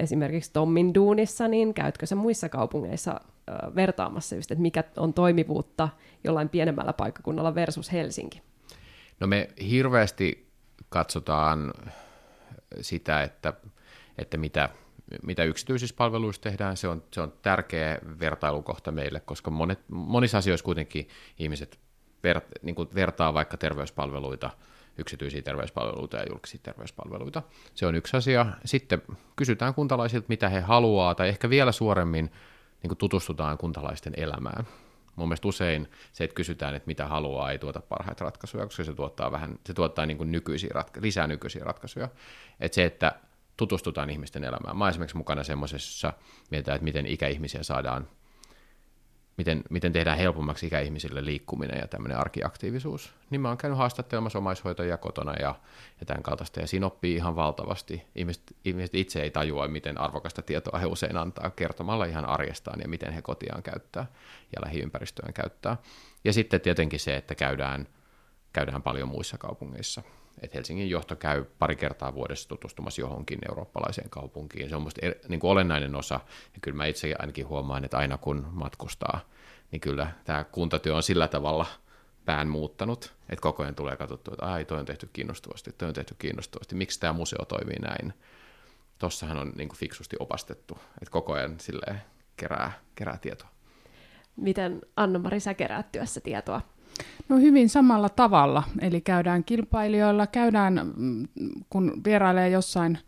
esimerkiksi 0.00 0.52
Tommin 0.52 0.94
duunissa, 0.94 1.48
niin 1.48 1.74
käytkö 1.74 2.06
sä 2.06 2.16
muissa 2.16 2.48
kaupungeissa 2.48 3.10
äh, 3.10 3.74
vertaamassa 3.74 4.36
just, 4.36 4.50
että 4.50 4.62
mikä 4.62 4.84
on 4.96 5.14
toimivuutta 5.14 5.88
jollain 6.24 6.48
pienemmällä 6.48 6.92
paikkakunnalla 6.92 7.54
versus 7.54 7.92
Helsinki? 7.92 8.42
No 9.20 9.26
me 9.26 9.48
hirveästi 9.70 10.48
katsotaan 10.88 11.72
sitä, 12.80 13.22
että 13.22 13.52
että 14.18 14.36
mitä, 14.36 14.68
mitä 15.22 15.44
yksityisissä 15.44 15.96
palveluissa 15.96 16.42
tehdään, 16.42 16.76
se 16.76 16.88
on, 16.88 17.02
se 17.12 17.20
on 17.20 17.32
tärkeä 17.42 17.98
vertailukohta 18.20 18.92
meille, 18.92 19.20
koska 19.20 19.50
monet, 19.50 19.78
monissa 19.88 20.38
asioissa 20.38 20.64
kuitenkin 20.64 21.08
ihmiset 21.38 21.78
ver, 22.24 22.40
niin 22.62 22.74
kuin 22.74 22.88
vertaa 22.94 23.34
vaikka 23.34 23.56
terveyspalveluita, 23.56 24.50
yksityisiä 24.98 25.42
terveyspalveluita 25.42 26.16
ja 26.16 26.24
julkisia 26.28 26.60
terveyspalveluita. 26.62 27.42
Se 27.74 27.86
on 27.86 27.94
yksi 27.94 28.16
asia. 28.16 28.46
Sitten 28.64 29.02
kysytään 29.36 29.74
kuntalaisilta, 29.74 30.26
mitä 30.28 30.48
he 30.48 30.60
haluaa, 30.60 31.14
tai 31.14 31.28
ehkä 31.28 31.50
vielä 31.50 31.72
suoremmin 31.72 32.30
niin 32.82 32.88
kuin 32.88 32.98
tutustutaan 32.98 33.58
kuntalaisten 33.58 34.12
elämään. 34.16 34.66
Mun 35.16 35.28
mielestä 35.28 35.48
usein 35.48 35.90
se, 36.12 36.24
että 36.24 36.34
kysytään, 36.34 36.74
että 36.74 36.86
mitä 36.86 37.06
haluaa, 37.06 37.50
ei 37.50 37.58
tuota 37.58 37.80
parhaita 37.80 38.24
ratkaisuja, 38.24 38.64
koska 38.64 38.84
se 38.84 38.94
tuottaa, 38.94 39.32
vähän, 39.32 39.58
se 39.66 39.74
tuottaa 39.74 40.06
niin 40.06 40.18
kuin 40.18 40.32
nykyisiä 40.32 40.70
ratka- 40.74 41.02
lisää 41.02 41.26
nykyisiä 41.26 41.64
ratkaisuja. 41.64 42.08
Että 42.60 42.74
se, 42.74 42.84
että 42.84 43.12
tutustutaan 43.58 44.10
ihmisten 44.10 44.44
elämään. 44.44 44.76
Mä 44.76 44.88
esimerkiksi 44.88 45.16
mukana 45.16 45.44
semmoisessa, 45.44 46.12
mietitään, 46.50 46.76
että 46.76 46.84
miten 46.84 47.06
ikäihmisiä 47.06 47.62
saadaan, 47.62 48.08
miten, 49.36 49.62
miten 49.70 49.92
tehdään 49.92 50.18
helpommaksi 50.18 50.66
ikäihmisille 50.66 51.24
liikkuminen 51.24 51.78
ja 51.78 51.88
tämmöinen 51.88 52.18
arkiaktiivisuus. 52.18 53.14
Niin 53.30 53.40
mä 53.40 53.48
oon 53.48 53.58
käynyt 53.58 53.78
haastattelemassa 53.78 54.38
omaishoitajia 54.38 54.96
kotona 54.96 55.32
ja, 55.32 55.54
ja 56.00 56.06
tämän 56.06 56.22
kaltaista, 56.22 56.60
ja 56.60 56.66
siinä 56.66 56.86
oppii 56.86 57.14
ihan 57.14 57.36
valtavasti. 57.36 58.02
Ihmiset, 58.14 58.42
ihmiset 58.64 58.94
itse 58.94 59.22
ei 59.22 59.30
tajua, 59.30 59.68
miten 59.68 60.00
arvokasta 60.00 60.42
tietoa 60.42 60.78
he 60.78 60.86
usein 60.86 61.16
antaa 61.16 61.50
kertomalla 61.50 62.04
ihan 62.04 62.24
arjestaan 62.24 62.80
ja 62.80 62.88
miten 62.88 63.12
he 63.12 63.22
kotiaan 63.22 63.62
käyttää 63.62 64.06
ja 64.56 64.62
lähiympäristöään 64.64 65.34
käyttää. 65.34 65.76
Ja 66.24 66.32
sitten 66.32 66.60
tietenkin 66.60 67.00
se, 67.00 67.16
että 67.16 67.34
käydään, 67.34 67.88
käydään 68.52 68.82
paljon 68.82 69.08
muissa 69.08 69.38
kaupungeissa 69.38 70.02
että 70.42 70.56
Helsingin 70.56 70.90
johto 70.90 71.16
käy 71.16 71.44
pari 71.58 71.76
kertaa 71.76 72.14
vuodessa 72.14 72.48
tutustumassa 72.48 73.00
johonkin 73.00 73.38
eurooppalaiseen 73.48 74.10
kaupunkiin. 74.10 74.68
Se 74.68 74.76
on 74.76 74.82
minusta 74.82 75.00
niin 75.28 75.40
kuin 75.40 75.50
olennainen 75.50 75.94
osa, 75.94 76.20
ja 76.54 76.60
kyllä 76.60 76.76
mä 76.76 76.86
itse 76.86 77.14
ainakin 77.18 77.48
huomaan, 77.48 77.84
että 77.84 77.98
aina 77.98 78.18
kun 78.18 78.46
matkustaa, 78.50 79.20
niin 79.70 79.80
kyllä 79.80 80.12
tämä 80.24 80.44
kuntatyö 80.44 80.94
on 80.94 81.02
sillä 81.02 81.28
tavalla 81.28 81.66
pään 82.24 82.48
muuttanut, 82.48 83.14
että 83.28 83.42
koko 83.42 83.62
ajan 83.62 83.74
tulee 83.74 83.96
katsottua, 83.96 84.34
että 84.34 84.46
ai, 84.46 84.64
toi 84.64 84.78
on 84.78 84.86
tehty 84.86 85.08
kiinnostavasti, 85.12 85.72
toi 85.72 85.88
on 85.88 85.94
tehty 85.94 86.14
kiinnostavasti, 86.18 86.74
miksi 86.74 87.00
tämä 87.00 87.12
museo 87.12 87.44
toimii 87.44 87.78
näin. 87.78 88.14
Tossahan 88.98 89.38
on 89.38 89.52
niin 89.56 89.68
kuin 89.68 89.78
fiksusti 89.78 90.16
opastettu, 90.20 90.78
että 91.02 91.10
koko 91.10 91.32
ajan 91.32 91.56
kerää, 92.36 92.72
kerää 92.94 93.18
tietoa. 93.18 93.48
Miten 94.36 94.80
Anna-Mari 94.96 95.40
sä 95.40 95.54
keräät 95.54 95.92
työssä 95.92 96.20
tietoa? 96.20 96.60
No 97.28 97.36
hyvin 97.36 97.68
samalla 97.68 98.08
tavalla, 98.08 98.62
eli 98.80 99.00
käydään 99.00 99.44
kilpailijoilla, 99.44 100.26
käydään, 100.26 100.92
mm, 100.96 101.28
kun 101.70 102.00
vierailee 102.04 102.48
jossain 102.48 102.98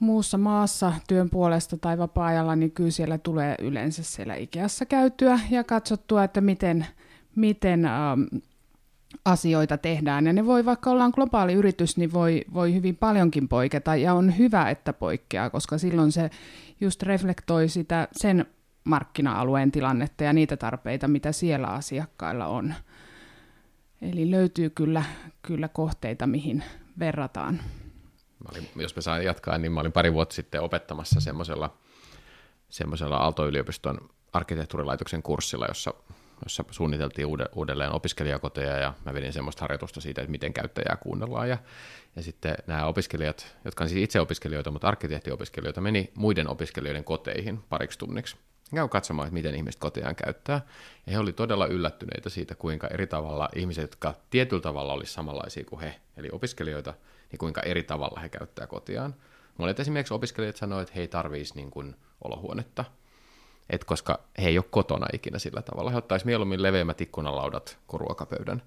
muussa 0.00 0.38
maassa 0.38 0.92
työn 1.08 1.30
puolesta 1.30 1.76
tai 1.76 1.98
vapaa-ajalla, 1.98 2.56
niin 2.56 2.70
kyllä 2.70 2.90
siellä 2.90 3.18
tulee 3.18 3.54
yleensä 3.62 4.02
siellä 4.02 4.34
Ikeassa 4.34 4.86
käytyä 4.86 5.40
ja 5.50 5.64
katsottua, 5.64 6.24
että 6.24 6.40
miten, 6.40 6.86
miten 7.34 7.84
ähm, 7.84 8.22
asioita 9.24 9.78
tehdään. 9.78 10.26
Ja 10.26 10.32
ne 10.32 10.46
voi, 10.46 10.64
vaikka 10.64 10.90
ollaan 10.90 11.12
globaali 11.14 11.52
yritys, 11.52 11.96
niin 11.96 12.12
voi, 12.12 12.44
voi 12.54 12.74
hyvin 12.74 12.96
paljonkin 12.96 13.48
poiketa, 13.48 13.96
ja 13.96 14.14
on 14.14 14.38
hyvä, 14.38 14.70
että 14.70 14.92
poikkeaa, 14.92 15.50
koska 15.50 15.78
silloin 15.78 16.12
se 16.12 16.30
just 16.80 17.02
reflektoi 17.02 17.68
sitä 17.68 18.08
sen 18.12 18.46
markkina-alueen 18.84 19.72
tilannetta 19.72 20.24
ja 20.24 20.32
niitä 20.32 20.56
tarpeita, 20.56 21.08
mitä 21.08 21.32
siellä 21.32 21.66
asiakkailla 21.66 22.46
on. 22.46 22.74
Eli 24.02 24.30
löytyy 24.30 24.70
kyllä, 24.70 25.04
kyllä 25.42 25.68
kohteita, 25.68 26.26
mihin 26.26 26.64
verrataan. 26.98 27.54
Mä 28.44 28.48
olin, 28.52 28.68
jos 28.76 28.96
me 28.96 29.02
saan 29.02 29.24
jatkaa, 29.24 29.58
niin 29.58 29.72
mä 29.72 29.80
olin 29.80 29.92
pari 29.92 30.12
vuotta 30.12 30.34
sitten 30.34 30.60
opettamassa 30.60 31.20
semmoisella, 31.20 31.78
semmoisella 32.68 33.16
Aalto-yliopiston 33.16 33.98
arkkitehtuurilaitoksen 34.32 35.22
kurssilla, 35.22 35.66
jossa, 35.68 35.94
jossa 36.44 36.64
suunniteltiin 36.70 37.28
uudelleen 37.54 37.92
opiskelijakoteja 37.92 38.78
ja 38.78 38.94
mä 39.04 39.14
vedin 39.14 39.32
semmoista 39.32 39.60
harjoitusta 39.60 40.00
siitä, 40.00 40.20
että 40.20 40.30
miten 40.30 40.52
käyttäjää 40.52 40.96
kuunnellaan 40.96 41.48
ja, 41.48 41.58
ja 42.16 42.22
sitten 42.22 42.54
nämä 42.66 42.86
opiskelijat, 42.86 43.56
jotka 43.64 43.84
on 43.84 43.90
siis 43.90 44.02
itse 44.04 44.20
opiskelijoita, 44.20 44.70
mutta 44.70 44.88
arkkitehtiopiskelijoita, 44.88 45.80
meni 45.80 46.12
muiden 46.14 46.48
opiskelijoiden 46.48 47.04
koteihin 47.04 47.60
pariksi 47.68 47.98
tunniksi 47.98 48.36
käy 48.74 48.88
katsomaan, 48.88 49.26
että 49.26 49.34
miten 49.34 49.54
ihmiset 49.54 49.80
kotiaan 49.80 50.16
käyttää. 50.16 50.60
Ja 51.06 51.12
he 51.12 51.18
olivat 51.18 51.36
todella 51.36 51.66
yllättyneitä 51.66 52.28
siitä, 52.28 52.54
kuinka 52.54 52.86
eri 52.86 53.06
tavalla 53.06 53.48
ihmiset, 53.56 53.82
jotka 53.82 54.14
tietyllä 54.30 54.62
tavalla 54.62 54.92
olisivat 54.92 55.14
samanlaisia 55.14 55.64
kuin 55.64 55.80
he, 55.80 56.00
eli 56.16 56.28
opiskelijoita, 56.32 56.94
niin 57.32 57.38
kuinka 57.38 57.60
eri 57.60 57.82
tavalla 57.82 58.20
he 58.20 58.28
käyttää 58.28 58.66
kotiaan. 58.66 59.14
Monet 59.58 59.80
esimerkiksi 59.80 60.14
opiskelijat 60.14 60.56
sanoivat, 60.56 60.82
että 60.82 60.94
he 60.94 61.00
ei 61.00 61.08
tarvitsisi 61.08 61.54
niin 61.54 61.70
kuin 61.70 61.96
olohuonetta, 62.24 62.84
et 63.70 63.84
koska 63.84 64.20
he 64.42 64.48
ei 64.48 64.58
ole 64.58 64.64
kotona 64.70 65.06
ikinä 65.12 65.38
sillä 65.38 65.62
tavalla. 65.62 65.90
He 65.90 65.96
ottaisivat 65.96 66.26
mieluummin 66.26 66.62
leveämmät 66.62 67.00
ikkunalaudat 67.00 67.78
kuin 67.86 68.00
ruokapöydän. 68.00 68.62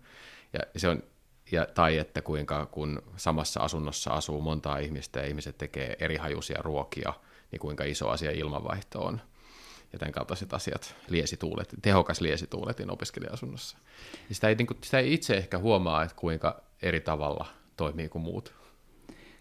Ja 0.53 0.59
se 0.77 0.89
on, 0.89 1.03
ja, 1.51 1.65
tai 1.65 1.97
että 1.97 2.21
kuinka 2.21 2.65
kun 2.65 3.01
samassa 3.17 3.59
asunnossa 3.59 4.11
asuu 4.11 4.41
montaa 4.41 4.77
ihmistä 4.77 5.19
ja 5.19 5.25
ihmiset 5.25 5.57
tekee 5.57 5.95
eri 5.99 6.17
hajuisia 6.17 6.61
ruokia, 6.61 7.13
niin 7.51 7.59
kuinka 7.59 7.83
iso 7.83 8.09
asia 8.09 8.31
ilmanvaihto 8.31 9.05
on 9.05 9.21
ja 9.93 9.99
tämän 9.99 10.11
kaltaiset 10.11 10.53
asiat, 10.53 10.95
liesituulet, 11.07 11.75
tehokas 11.81 12.21
liesituuletin 12.21 12.91
opiskelija-asunnossa. 12.91 13.77
Ja 14.29 14.35
sitä, 14.35 14.49
ei, 14.49 14.55
niin 14.55 14.67
kuin, 14.67 14.77
sitä 14.83 14.99
ei 14.99 15.13
itse 15.13 15.37
ehkä 15.37 15.57
huomaa, 15.57 16.03
että 16.03 16.15
kuinka 16.15 16.61
eri 16.81 17.01
tavalla 17.01 17.47
toimii 17.77 18.09
kuin 18.09 18.21
muut. 18.21 18.53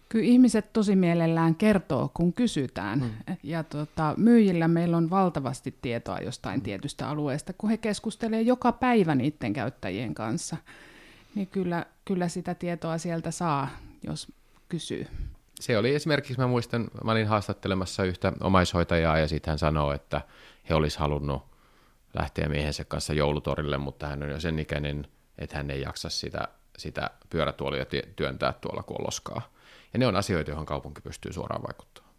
Kyllä 0.09 0.25
ihmiset 0.25 0.73
tosi 0.73 0.95
mielellään 0.95 1.55
kertoo, 1.55 2.11
kun 2.13 2.33
kysytään. 2.33 2.99
Hmm. 2.99 3.37
Ja 3.43 3.63
tota, 3.63 4.13
myyjillä 4.17 4.67
meillä 4.67 4.97
on 4.97 5.09
valtavasti 5.09 5.77
tietoa 5.81 6.19
jostain 6.19 6.55
hmm. 6.55 6.63
tietystä 6.63 7.09
alueesta, 7.09 7.53
kun 7.53 7.69
he 7.69 7.77
keskustelevat 7.77 8.45
joka 8.45 8.71
päivä 8.71 9.15
niiden 9.15 9.53
käyttäjien 9.53 10.13
kanssa. 10.13 10.57
Niin 11.35 11.47
kyllä, 11.47 11.85
kyllä 12.05 12.27
sitä 12.27 12.55
tietoa 12.55 12.97
sieltä 12.97 13.31
saa, 13.31 13.69
jos 14.03 14.31
kysyy 14.69 15.07
se 15.61 15.77
oli 15.77 15.95
esimerkiksi, 15.95 16.41
mä 16.41 16.47
muistan, 16.47 16.87
mä 17.03 17.11
olin 17.11 17.27
haastattelemassa 17.27 18.03
yhtä 18.03 18.33
omaishoitajaa 18.39 19.19
ja 19.19 19.27
sitten 19.27 19.51
hän 19.51 19.59
sanoi, 19.59 19.95
että 19.95 20.21
he 20.69 20.75
olisi 20.75 20.99
halunnut 20.99 21.43
lähteä 22.19 22.49
miehensä 22.49 22.85
kanssa 22.85 23.13
joulutorille, 23.13 23.77
mutta 23.77 24.07
hän 24.07 24.23
on 24.23 24.29
jo 24.29 24.39
sen 24.39 24.59
ikäinen, 24.59 25.07
että 25.37 25.57
hän 25.57 25.71
ei 25.71 25.81
jaksa 25.81 26.09
sitä, 26.09 26.47
sitä 26.77 27.09
pyörätuolia 27.29 27.85
työntää 28.15 28.53
tuolla, 28.53 28.83
kun 28.83 28.95
on 28.99 29.05
loskaa. 29.05 29.53
Ja 29.93 29.99
ne 29.99 30.07
on 30.07 30.15
asioita, 30.15 30.51
joihin 30.51 30.65
kaupunki 30.65 31.01
pystyy 31.01 31.33
suoraan 31.33 31.63
vaikuttamaan. 31.67 32.13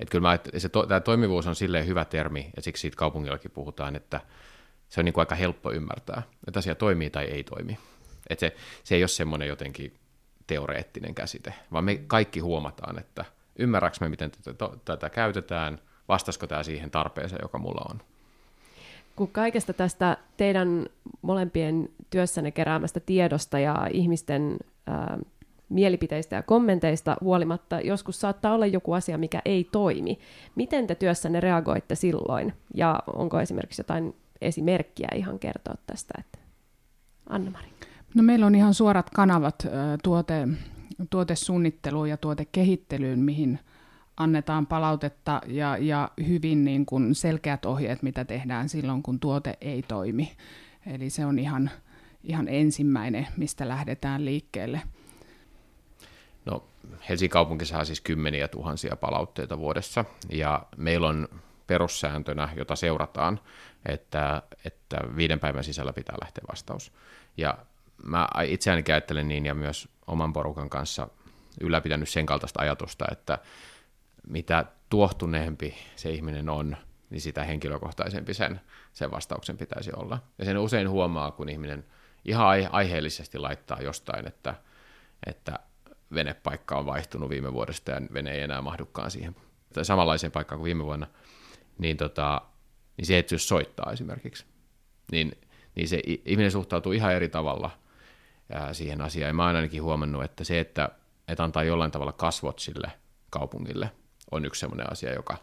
Että 0.00 0.12
kyllä 0.12 0.28
mä, 0.28 0.38
se 0.58 0.68
to, 0.68 0.86
tämä 0.86 1.00
toimivuus 1.00 1.46
on 1.46 1.56
silleen 1.56 1.86
hyvä 1.86 2.04
termi, 2.04 2.50
ja 2.56 2.62
siksi 2.62 2.80
siitä 2.80 2.96
kaupungillakin 2.96 3.50
puhutaan, 3.50 3.96
että 3.96 4.20
se 4.88 5.00
on 5.00 5.04
niin 5.04 5.12
kuin 5.12 5.22
aika 5.22 5.34
helppo 5.34 5.72
ymmärtää, 5.72 6.22
että 6.46 6.58
asia 6.58 6.74
toimii 6.74 7.10
tai 7.10 7.24
ei 7.24 7.44
toimi. 7.44 7.78
Että 8.30 8.40
se, 8.40 8.56
se 8.84 8.94
ei 8.94 9.02
ole 9.02 9.08
semmoinen 9.08 9.48
jotenkin 9.48 9.94
teoreettinen 10.48 11.14
käsite, 11.14 11.54
vaan 11.72 11.84
me 11.84 12.00
kaikki 12.06 12.40
huomataan, 12.40 12.98
että 12.98 13.24
ymmärräks 13.58 14.00
me, 14.00 14.08
miten 14.08 14.30
tätä, 14.30 14.68
tätä 14.84 15.10
käytetään, 15.10 15.78
vastasko 16.08 16.46
tämä 16.46 16.62
siihen 16.62 16.90
tarpeeseen, 16.90 17.42
joka 17.42 17.58
mulla 17.58 17.86
on. 17.90 18.00
Kun 19.16 19.28
kaikesta 19.28 19.72
tästä 19.72 20.16
teidän 20.36 20.86
molempien 21.22 21.88
työssänne 22.10 22.50
keräämästä 22.50 23.00
tiedosta 23.00 23.58
ja 23.58 23.88
ihmisten 23.92 24.56
ää, 24.86 25.18
mielipiteistä 25.68 26.36
ja 26.36 26.42
kommenteista 26.42 27.16
huolimatta 27.20 27.80
joskus 27.80 28.20
saattaa 28.20 28.54
olla 28.54 28.66
joku 28.66 28.92
asia, 28.92 29.18
mikä 29.18 29.42
ei 29.44 29.68
toimi. 29.72 30.18
Miten 30.54 30.86
te 30.86 30.94
työssänne 30.94 31.40
reagoitte 31.40 31.94
silloin? 31.94 32.52
Ja 32.74 33.02
onko 33.06 33.40
esimerkiksi 33.40 33.80
jotain 33.80 34.16
esimerkkiä 34.40 35.08
ihan 35.14 35.38
kertoa 35.38 35.74
tästä? 35.86 36.14
Että... 36.18 36.38
Anna-Mari. 37.28 37.77
No 38.14 38.22
meillä 38.22 38.46
on 38.46 38.54
ihan 38.54 38.74
suorat 38.74 39.10
kanavat 39.10 39.66
tuote, 40.02 40.48
tuotesuunnitteluun 41.10 42.08
ja 42.08 42.16
tuotekehittelyyn, 42.16 43.18
mihin 43.18 43.58
annetaan 44.16 44.66
palautetta 44.66 45.40
ja, 45.46 45.76
ja 45.76 46.10
hyvin 46.28 46.64
niin 46.64 46.86
kuin 46.86 47.14
selkeät 47.14 47.64
ohjeet, 47.64 48.02
mitä 48.02 48.24
tehdään 48.24 48.68
silloin, 48.68 49.02
kun 49.02 49.20
tuote 49.20 49.58
ei 49.60 49.82
toimi. 49.82 50.36
Eli 50.86 51.10
se 51.10 51.26
on 51.26 51.38
ihan, 51.38 51.70
ihan 52.24 52.48
ensimmäinen, 52.48 53.26
mistä 53.36 53.68
lähdetään 53.68 54.24
liikkeelle. 54.24 54.82
No, 56.44 56.64
Helsingin 57.08 57.30
kaupunki 57.30 57.64
saa 57.66 57.84
siis 57.84 58.00
kymmeniä 58.00 58.48
tuhansia 58.48 58.96
palautteita 58.96 59.58
vuodessa, 59.58 60.04
ja 60.30 60.66
meillä 60.76 61.08
on 61.08 61.28
perussääntönä, 61.66 62.48
jota 62.56 62.76
seurataan, 62.76 63.40
että, 63.86 64.42
että 64.64 64.96
viiden 65.16 65.40
päivän 65.40 65.64
sisällä 65.64 65.92
pitää 65.92 66.16
lähteä 66.20 66.44
vastaus. 66.50 66.92
Ja 67.36 67.58
mä 68.04 68.28
itse 68.44 68.70
ainakin 68.70 68.94
ajattelen 68.94 69.28
niin, 69.28 69.46
ja 69.46 69.54
myös 69.54 69.88
oman 70.06 70.32
porukan 70.32 70.70
kanssa 70.70 71.08
ylläpitänyt 71.60 72.08
sen 72.08 72.26
kaltaista 72.26 72.62
ajatusta, 72.62 73.04
että 73.12 73.38
mitä 74.28 74.64
tuohtuneempi 74.88 75.74
se 75.96 76.10
ihminen 76.10 76.48
on, 76.48 76.76
niin 77.10 77.20
sitä 77.20 77.44
henkilökohtaisempi 77.44 78.34
sen, 78.34 78.60
sen 78.92 79.10
vastauksen 79.10 79.58
pitäisi 79.58 79.90
olla. 79.96 80.18
Ja 80.38 80.44
sen 80.44 80.58
usein 80.58 80.90
huomaa, 80.90 81.30
kun 81.30 81.48
ihminen 81.48 81.84
ihan 82.24 82.46
aiheellisesti 82.70 83.38
laittaa 83.38 83.82
jostain, 83.82 84.26
että, 84.26 84.54
että 85.26 85.58
venepaikka 86.14 86.78
on 86.78 86.86
vaihtunut 86.86 87.30
viime 87.30 87.52
vuodesta 87.52 87.90
ja 87.90 88.00
vene 88.12 88.30
ei 88.30 88.40
enää 88.40 88.62
mahdukaan 88.62 89.10
siihen 89.10 89.36
tai 89.74 89.84
samanlaiseen 89.84 90.32
paikkaan 90.32 90.58
kuin 90.58 90.64
viime 90.64 90.84
vuonna, 90.84 91.06
niin, 91.78 91.96
tota, 91.96 92.42
niin 92.96 93.06
se, 93.06 93.18
että 93.18 93.34
jos 93.34 93.48
soittaa 93.48 93.92
esimerkiksi, 93.92 94.44
niin, 95.12 95.32
niin 95.74 95.88
se 95.88 96.00
ihminen 96.04 96.50
suhtautuu 96.50 96.92
ihan 96.92 97.12
eri 97.12 97.28
tavalla 97.28 97.70
siihen 98.72 99.00
asiaan. 99.00 99.28
Ja 99.28 99.34
mä 99.34 99.46
oon 99.46 99.56
ainakin 99.56 99.82
huomannut, 99.82 100.24
että 100.24 100.44
se, 100.44 100.60
että, 100.60 100.88
että 101.28 101.44
antaa 101.44 101.62
jollain 101.62 101.90
tavalla 101.90 102.12
kasvot 102.12 102.58
sille 102.58 102.92
kaupungille, 103.30 103.90
on 104.30 104.44
yksi 104.44 104.60
sellainen 104.60 104.92
asia, 104.92 105.14
joka, 105.14 105.36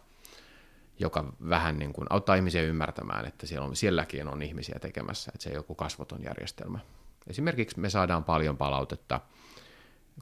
joka 0.98 1.32
vähän 1.48 1.78
niin 1.78 1.92
kuin 1.92 2.06
auttaa 2.10 2.34
ihmisiä 2.34 2.62
ymmärtämään, 2.62 3.26
että 3.26 3.46
siellä 3.46 3.66
on, 3.66 3.76
sielläkin 3.76 4.28
on 4.28 4.42
ihmisiä 4.42 4.78
tekemässä, 4.80 5.32
että 5.34 5.42
se 5.42 5.50
ei 5.50 5.56
joku 5.56 5.74
kasvoton 5.74 6.22
järjestelmä. 6.24 6.78
Esimerkiksi 7.26 7.80
me 7.80 7.90
saadaan 7.90 8.24
paljon 8.24 8.56
palautetta, 8.56 9.20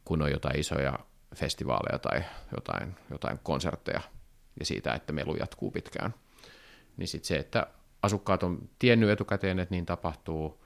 kun 0.04 0.22
on 0.22 0.30
jotain 0.30 0.60
isoja 0.60 0.98
festivaaleja 1.34 1.98
tai 1.98 2.24
jotain, 2.56 2.96
jotain 3.10 3.38
konsertteja, 3.42 4.00
ja 4.60 4.66
siitä, 4.66 4.94
että 4.94 5.12
melu 5.12 5.36
jatkuu 5.36 5.70
pitkään. 5.70 6.14
Niin 6.96 7.08
sitten 7.08 7.28
se, 7.28 7.36
että 7.36 7.66
asukkaat 8.02 8.42
on 8.42 8.68
tiennyt 8.78 9.10
etukäteen, 9.10 9.58
että 9.58 9.74
niin 9.74 9.86
tapahtuu, 9.86 10.63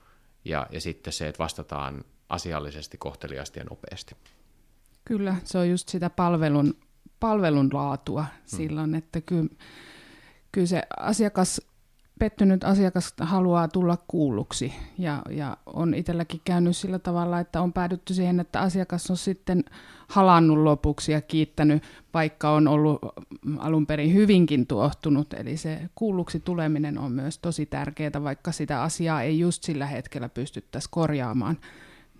ja, 0.48 0.66
ja 0.70 0.80
sitten 0.80 1.12
se, 1.12 1.28
että 1.28 1.42
vastataan 1.42 2.04
asiallisesti, 2.28 2.98
kohteliaasti 2.98 3.61
ja 3.61 3.64
nopeasti. 3.64 4.16
Kyllä, 5.04 5.37
se 5.44 5.58
on 5.58 5.70
just 5.70 5.88
sitä 5.88 6.11
palvelun 6.11 6.74
palvelun 7.20 7.70
laatua 7.72 8.22
hmm. 8.22 8.40
silloin, 8.44 8.94
että 8.94 9.20
kyllä, 9.20 9.48
kyllä 10.52 10.66
se 10.66 10.82
asiakas, 10.96 11.61
pettynyt 12.18 12.64
asiakas 12.64 13.14
haluaa 13.20 13.68
tulla 13.68 13.98
kuulluksi 14.09 14.72
ja, 14.98 15.22
ja 15.31 15.57
on 15.66 15.94
itselläkin 15.94 16.40
käynyt 16.44 16.76
sillä 16.76 16.98
tavalla, 16.98 17.40
että 17.40 17.61
on 17.61 17.72
päädytty 17.72 18.14
siihen, 18.14 18.40
että 18.40 18.61
asiakas 18.61 19.11
on 19.11 19.16
sitten 19.16 19.64
halannut 20.09 20.59
lopuksi 20.59 21.12
ja 21.12 21.20
kiittänyt, 21.20 21.83
vaikka 22.14 22.50
on 22.50 22.68
ollut 22.68 22.98
alun 23.59 23.87
perin 23.87 24.14
hyvinkin 24.14 24.66
tuohtunut. 24.66 25.35
Eli 25.35 25.57
se 25.57 25.81
kuulluksi 25.94 26.40
tuleminen 26.40 26.98
on 26.98 27.12
myös 27.12 27.38
tosi 27.38 27.66
tärkeää, 27.66 28.22
vaikka 28.22 28.52
sitä 28.52 28.83
asiaa 28.83 29.22
ei 29.22 29.38
just 29.38 29.62
sillä 29.62 29.87
hetkellä 29.87 30.28
pystyttäisi 30.28 30.88
korjaamaan, 30.90 31.59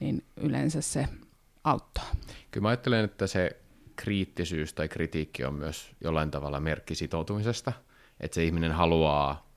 niin 0.01 0.25
yleensä 0.37 0.81
se 0.81 1.09
auttaa. 1.65 2.05
Kyllä 2.51 2.63
mä 2.63 2.69
ajattelen, 2.69 3.05
että 3.05 3.27
se 3.27 3.51
kriittisyys 3.97 4.75
tai 4.75 4.89
kritiikki 4.89 5.45
on 5.45 5.55
myös 5.55 5.91
jollain 6.01 6.31
tavalla 6.31 6.61
merkki 6.61 6.95
sitoutumisesta, 6.95 7.73
että 8.21 8.35
se 8.35 8.45
ihminen 8.45 8.73
haluaa 8.73 9.48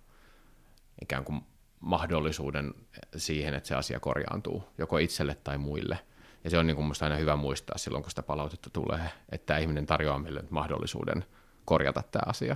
ikään 1.02 1.26
kuin 1.26 1.42
mahdollisuuden 1.80 2.74
siihen, 3.18 3.54
että 3.54 3.68
se 3.68 3.76
asia 3.76 4.00
korjaantuu, 4.00 4.64
joko 4.78 4.98
itselle 4.98 5.36
tai 5.44 5.58
muille. 5.58 6.00
Ja 6.44 6.50
se 6.50 6.58
on 6.58 6.68
niin 6.68 6.76
kuin 6.76 6.92
aina 7.02 7.16
hyvä 7.16 7.36
muistaa 7.36 7.78
silloin, 7.78 8.04
kun 8.04 8.12
sitä 8.12 8.24
palautetta 8.24 8.70
tulee, 8.70 9.12
että 9.32 9.46
tämä 9.46 9.60
ihminen 9.60 9.86
tarjoaa 9.86 10.20
meille 10.20 10.44
mahdollisuuden 10.50 11.26
korjata 11.66 12.04
tämä 12.12 12.24
asia. 12.26 12.56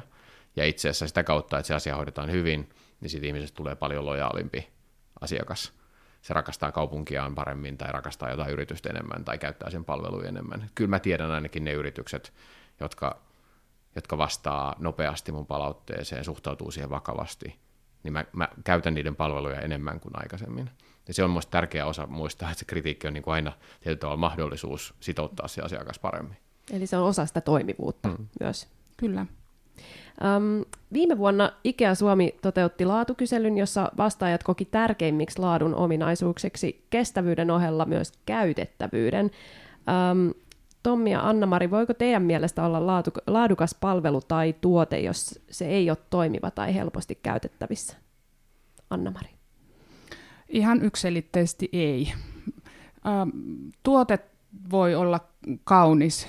Ja 0.56 0.66
itse 0.66 0.90
asiassa 0.90 1.08
sitä 1.08 1.24
kautta, 1.24 1.58
että 1.58 1.68
se 1.68 1.74
asia 1.74 1.96
hoidetaan 1.96 2.32
hyvin, 2.32 2.70
niin 3.02 3.10
siitä 3.10 3.28
ihmisestä 3.28 3.56
tulee 3.56 3.76
paljon 3.76 4.06
lojaalimpi 4.06 4.70
asiakas 5.22 5.74
se 6.26 6.34
rakastaa 6.34 6.72
kaupunkiaan 6.72 7.36
paremmin 7.36 7.78
tai 7.78 7.92
rakastaa 7.92 8.30
jotain 8.30 8.52
yritystä 8.52 8.90
enemmän 8.90 9.26
tai 9.26 9.38
käyttää 9.38 9.70
sen 9.70 9.86
palveluja 9.86 10.30
enemmän. 10.30 10.70
Kyllä 10.76 10.90
mä 10.90 11.00
tiedän 11.00 11.32
ainakin 11.32 11.64
ne 11.64 11.72
yritykset, 11.72 12.34
jotka, 12.80 13.22
jotka 13.96 14.18
vastaa 14.18 14.76
nopeasti 14.80 15.32
mun 15.32 15.46
palautteeseen, 15.46 16.26
suhtautuu 16.26 16.72
siihen 16.72 16.90
vakavasti, 16.90 17.60
niin 18.06 18.14
mä, 18.14 18.26
mä 18.34 18.48
käytän 18.64 18.94
niiden 18.94 19.16
palveluja 19.16 19.62
enemmän 19.62 20.00
kuin 20.00 20.14
aikaisemmin. 20.14 20.70
Ja 21.08 21.14
se 21.14 21.24
on 21.24 21.32
myös 21.32 21.46
tärkeä 21.46 21.86
osa 21.86 22.08
muistaa, 22.08 22.50
että 22.50 22.60
se 22.60 22.66
kritiikki 22.66 23.08
on 23.08 23.14
niin 23.14 23.24
kuin 23.24 23.34
aina 23.34 23.52
tietyllä 23.80 24.00
tavalla 24.00 24.18
mahdollisuus 24.18 24.94
sitouttaa 25.00 25.48
se 25.48 25.62
asiakas 25.62 26.00
paremmin. 26.00 26.38
Eli 26.72 26.88
se 26.88 26.98
on 26.98 27.08
osa 27.08 27.26
sitä 27.26 27.42
toimivuutta 27.42 28.10
mm. 28.10 28.28
myös. 28.40 28.68
Kyllä. 28.98 29.26
Um, 30.38 30.66
viime 30.94 31.18
vuonna 31.18 31.52
IKEA 31.64 31.96
Suomi 31.96 32.36
toteutti 32.42 32.86
laatukyselyn, 32.86 33.58
jossa 33.58 33.92
vastaajat 33.98 34.44
koki 34.44 34.66
tärkeimmiksi 34.66 35.40
laadun 35.40 35.76
ominaisuuksiksi 35.76 36.86
kestävyyden 36.90 37.52
ohella 37.52 37.86
myös 37.86 38.14
käytettävyyden. 38.26 39.32
Um, 40.12 40.34
Tommi 40.86 41.12
ja 41.12 41.30
Anna-Mari, 41.30 41.72
voiko 41.72 41.94
teidän 41.94 42.24
mielestä 42.24 42.66
olla 42.66 43.02
laadukas 43.28 43.76
palvelu 43.82 44.22
tai 44.22 44.56
tuote, 44.62 45.00
jos 45.00 45.42
se 45.50 45.68
ei 45.68 45.90
ole 45.90 45.98
toimiva 46.10 46.52
tai 46.52 46.76
helposti 46.76 47.20
käytettävissä? 47.24 47.98
Anna-Mari. 48.90 49.30
Ihan 50.50 50.82
ykselitteisesti 50.82 51.70
ei. 51.74 52.14
Tuote 53.84 54.20
voi 54.72 54.96
olla 54.96 55.20
kaunis, 55.64 56.28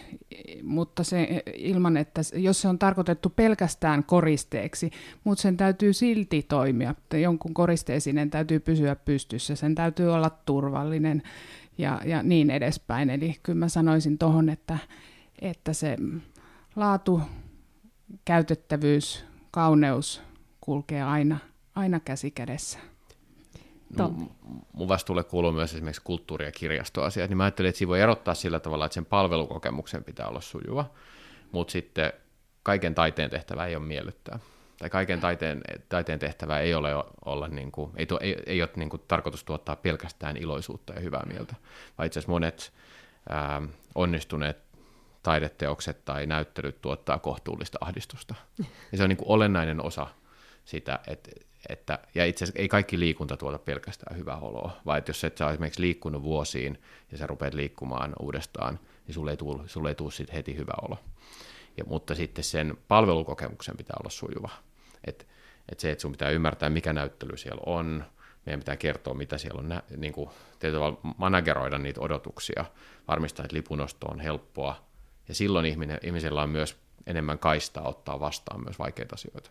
mutta 0.62 1.04
se 1.04 1.42
ilman, 1.54 1.96
että 1.96 2.20
jos 2.34 2.60
se 2.60 2.68
on 2.68 2.78
tarkoitettu 2.78 3.30
pelkästään 3.30 4.04
koristeeksi, 4.04 4.90
mutta 5.24 5.42
sen 5.42 5.56
täytyy 5.56 5.92
silti 5.92 6.42
toimia. 6.42 6.94
Jonkun 7.22 7.54
koristeesinen 7.54 8.30
täytyy 8.30 8.60
pysyä 8.60 8.96
pystyssä, 8.96 9.56
sen 9.56 9.74
täytyy 9.74 10.12
olla 10.14 10.30
turvallinen 10.30 11.22
ja, 11.78 12.00
ja 12.04 12.22
niin 12.22 12.50
edespäin. 12.50 13.10
Eli 13.10 13.36
kyllä 13.42 13.58
mä 13.58 13.68
sanoisin 13.68 14.18
tuohon, 14.18 14.48
että, 14.48 14.78
että 15.40 15.72
se 15.72 15.96
laatu, 16.76 17.20
käytettävyys, 18.24 19.24
kauneus 19.50 20.22
kulkee 20.60 21.02
aina, 21.02 21.38
aina 21.74 22.00
käsi 22.00 22.30
kädessä. 22.30 22.78
No, 23.98 24.14
mun 24.72 24.88
vastuulle 24.88 25.24
kuuluu 25.24 25.52
myös 25.52 25.74
esimerkiksi 25.74 26.02
kulttuuri- 26.04 26.44
ja 26.44 26.52
kirjastoasiat, 26.52 27.30
niin 27.30 27.36
mä 27.36 27.44
ajattelin, 27.44 27.68
että 27.68 27.78
siinä 27.78 27.88
voi 27.88 28.00
erottaa 28.00 28.34
sillä 28.34 28.60
tavalla, 28.60 28.86
että 28.86 28.94
sen 28.94 29.06
palvelukokemuksen 29.06 30.04
pitää 30.04 30.28
olla 30.28 30.40
sujuva, 30.40 30.90
mutta 31.52 31.72
sitten 31.72 32.12
kaiken 32.62 32.94
taiteen 32.94 33.30
tehtävä 33.30 33.66
ei 33.66 33.76
ole 33.76 33.84
miellyttää. 33.84 34.38
Tai 34.78 34.90
kaiken 34.90 35.20
taiteen, 35.20 35.62
taiteen 35.88 36.18
tehtävä 36.18 36.60
ei 36.60 36.74
ole 36.74 36.90
olla 37.24 37.48
niin 37.48 37.72
kuin, 37.72 37.90
ei, 37.96 38.06
ei, 38.20 38.36
ei 38.46 38.62
ole 38.62 38.70
niin 38.76 38.88
kuin 38.90 39.02
tarkoitus 39.08 39.44
tuottaa 39.44 39.76
pelkästään 39.76 40.36
iloisuutta 40.36 40.92
ja 40.92 41.00
hyvää 41.00 41.26
mieltä, 41.32 41.54
vaan 41.98 42.06
itse 42.06 42.18
asiassa 42.18 42.32
monet 42.32 42.72
ää, 43.28 43.62
onnistuneet 43.94 44.66
taideteokset 45.22 46.04
tai 46.04 46.26
näyttelyt 46.26 46.82
tuottaa 46.82 47.18
kohtuullista 47.18 47.78
ahdistusta. 47.80 48.34
Ja 48.92 48.98
se 48.98 49.02
on 49.02 49.08
niin 49.08 49.16
kuin 49.16 49.28
olennainen 49.28 49.84
osa 49.84 50.06
sitä, 50.64 50.98
että, 51.06 51.30
että 51.68 51.98
ja 52.14 52.26
itse 52.26 52.44
asiassa 52.44 52.62
ei 52.62 52.68
kaikki 52.68 52.98
liikunta 52.98 53.36
tuota 53.36 53.58
pelkästään 53.58 54.16
hyvää 54.16 54.36
oloa, 54.36 54.76
vaan 54.86 54.98
että 54.98 55.10
jos 55.10 55.24
et 55.24 55.36
sä 55.36 55.50
esimerkiksi 55.50 55.80
liikkunut 55.80 56.22
vuosiin 56.22 56.82
ja 57.12 57.18
sä 57.18 57.26
rupeat 57.26 57.54
liikkumaan 57.54 58.12
uudestaan, 58.20 58.80
niin 59.06 59.14
sulle 59.14 59.30
ei 59.30 59.36
tule, 59.36 59.68
sulle 59.68 59.88
ei 59.88 59.94
tule 59.94 60.10
heti 60.32 60.56
hyvä 60.56 60.72
olo. 60.82 60.98
Ja, 61.76 61.84
mutta 61.84 62.14
sitten 62.14 62.44
sen 62.44 62.78
palvelukokemuksen 62.88 63.76
pitää 63.76 63.96
olla 64.00 64.10
sujuva. 64.10 64.50
Et, 65.06 65.26
et 65.72 65.80
se, 65.80 65.90
että 65.90 66.02
sun 66.02 66.12
pitää 66.12 66.30
ymmärtää, 66.30 66.70
mikä 66.70 66.92
näyttely 66.92 67.36
siellä 67.36 67.62
on, 67.66 68.04
meidän 68.46 68.60
pitää 68.60 68.76
kertoa, 68.76 69.14
mitä 69.14 69.38
siellä 69.38 69.60
on, 69.60 69.82
niin 69.96 70.12
kuin, 70.12 70.30
tietyllä 70.58 70.92
manageroida 71.16 71.78
niitä 71.78 72.00
odotuksia, 72.00 72.64
varmistaa, 73.08 73.44
että 73.44 73.56
lipunosto 73.56 74.06
on 74.06 74.20
helppoa, 74.20 74.86
ja 75.28 75.34
silloin 75.34 75.66
ihminen, 75.66 75.98
ihmisellä 76.02 76.42
on 76.42 76.50
myös 76.50 76.76
enemmän 77.06 77.38
kaistaa 77.38 77.88
ottaa 77.88 78.20
vastaan 78.20 78.64
myös 78.64 78.78
vaikeita 78.78 79.14
asioita. 79.14 79.50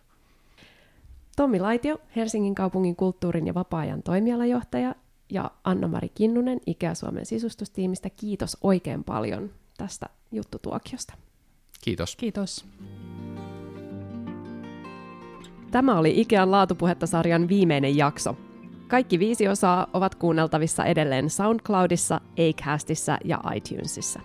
Tommi 1.36 1.60
Laitio, 1.60 1.98
Helsingin 2.16 2.54
kaupungin 2.54 2.96
kulttuurin 2.96 3.46
ja 3.46 3.54
vapaa-ajan 3.54 4.02
toimialajohtaja, 4.02 4.94
ja 5.30 5.50
Anna-Mari 5.64 6.08
Kinnunen 6.08 6.60
Ikea-Suomen 6.66 7.26
sisustustiimistä. 7.26 8.10
Kiitos 8.10 8.56
oikein 8.60 9.04
paljon 9.04 9.50
tästä 9.78 10.06
juttutuokiosta. 10.32 11.14
Kiitos. 11.80 12.16
Kiitos. 12.16 12.66
Tämä 15.70 15.98
oli 15.98 16.20
Ikean 16.20 16.50
laatupuhetta-sarjan 16.50 17.48
viimeinen 17.48 17.96
jakso. 17.96 18.36
Kaikki 18.88 19.18
viisi 19.18 19.48
osaa 19.48 19.86
ovat 19.92 20.14
kuunneltavissa 20.14 20.84
edelleen 20.84 21.30
SoundCloudissa, 21.30 22.20
Acastissa 22.50 23.18
ja 23.24 23.40
iTunesissa. 23.54 24.20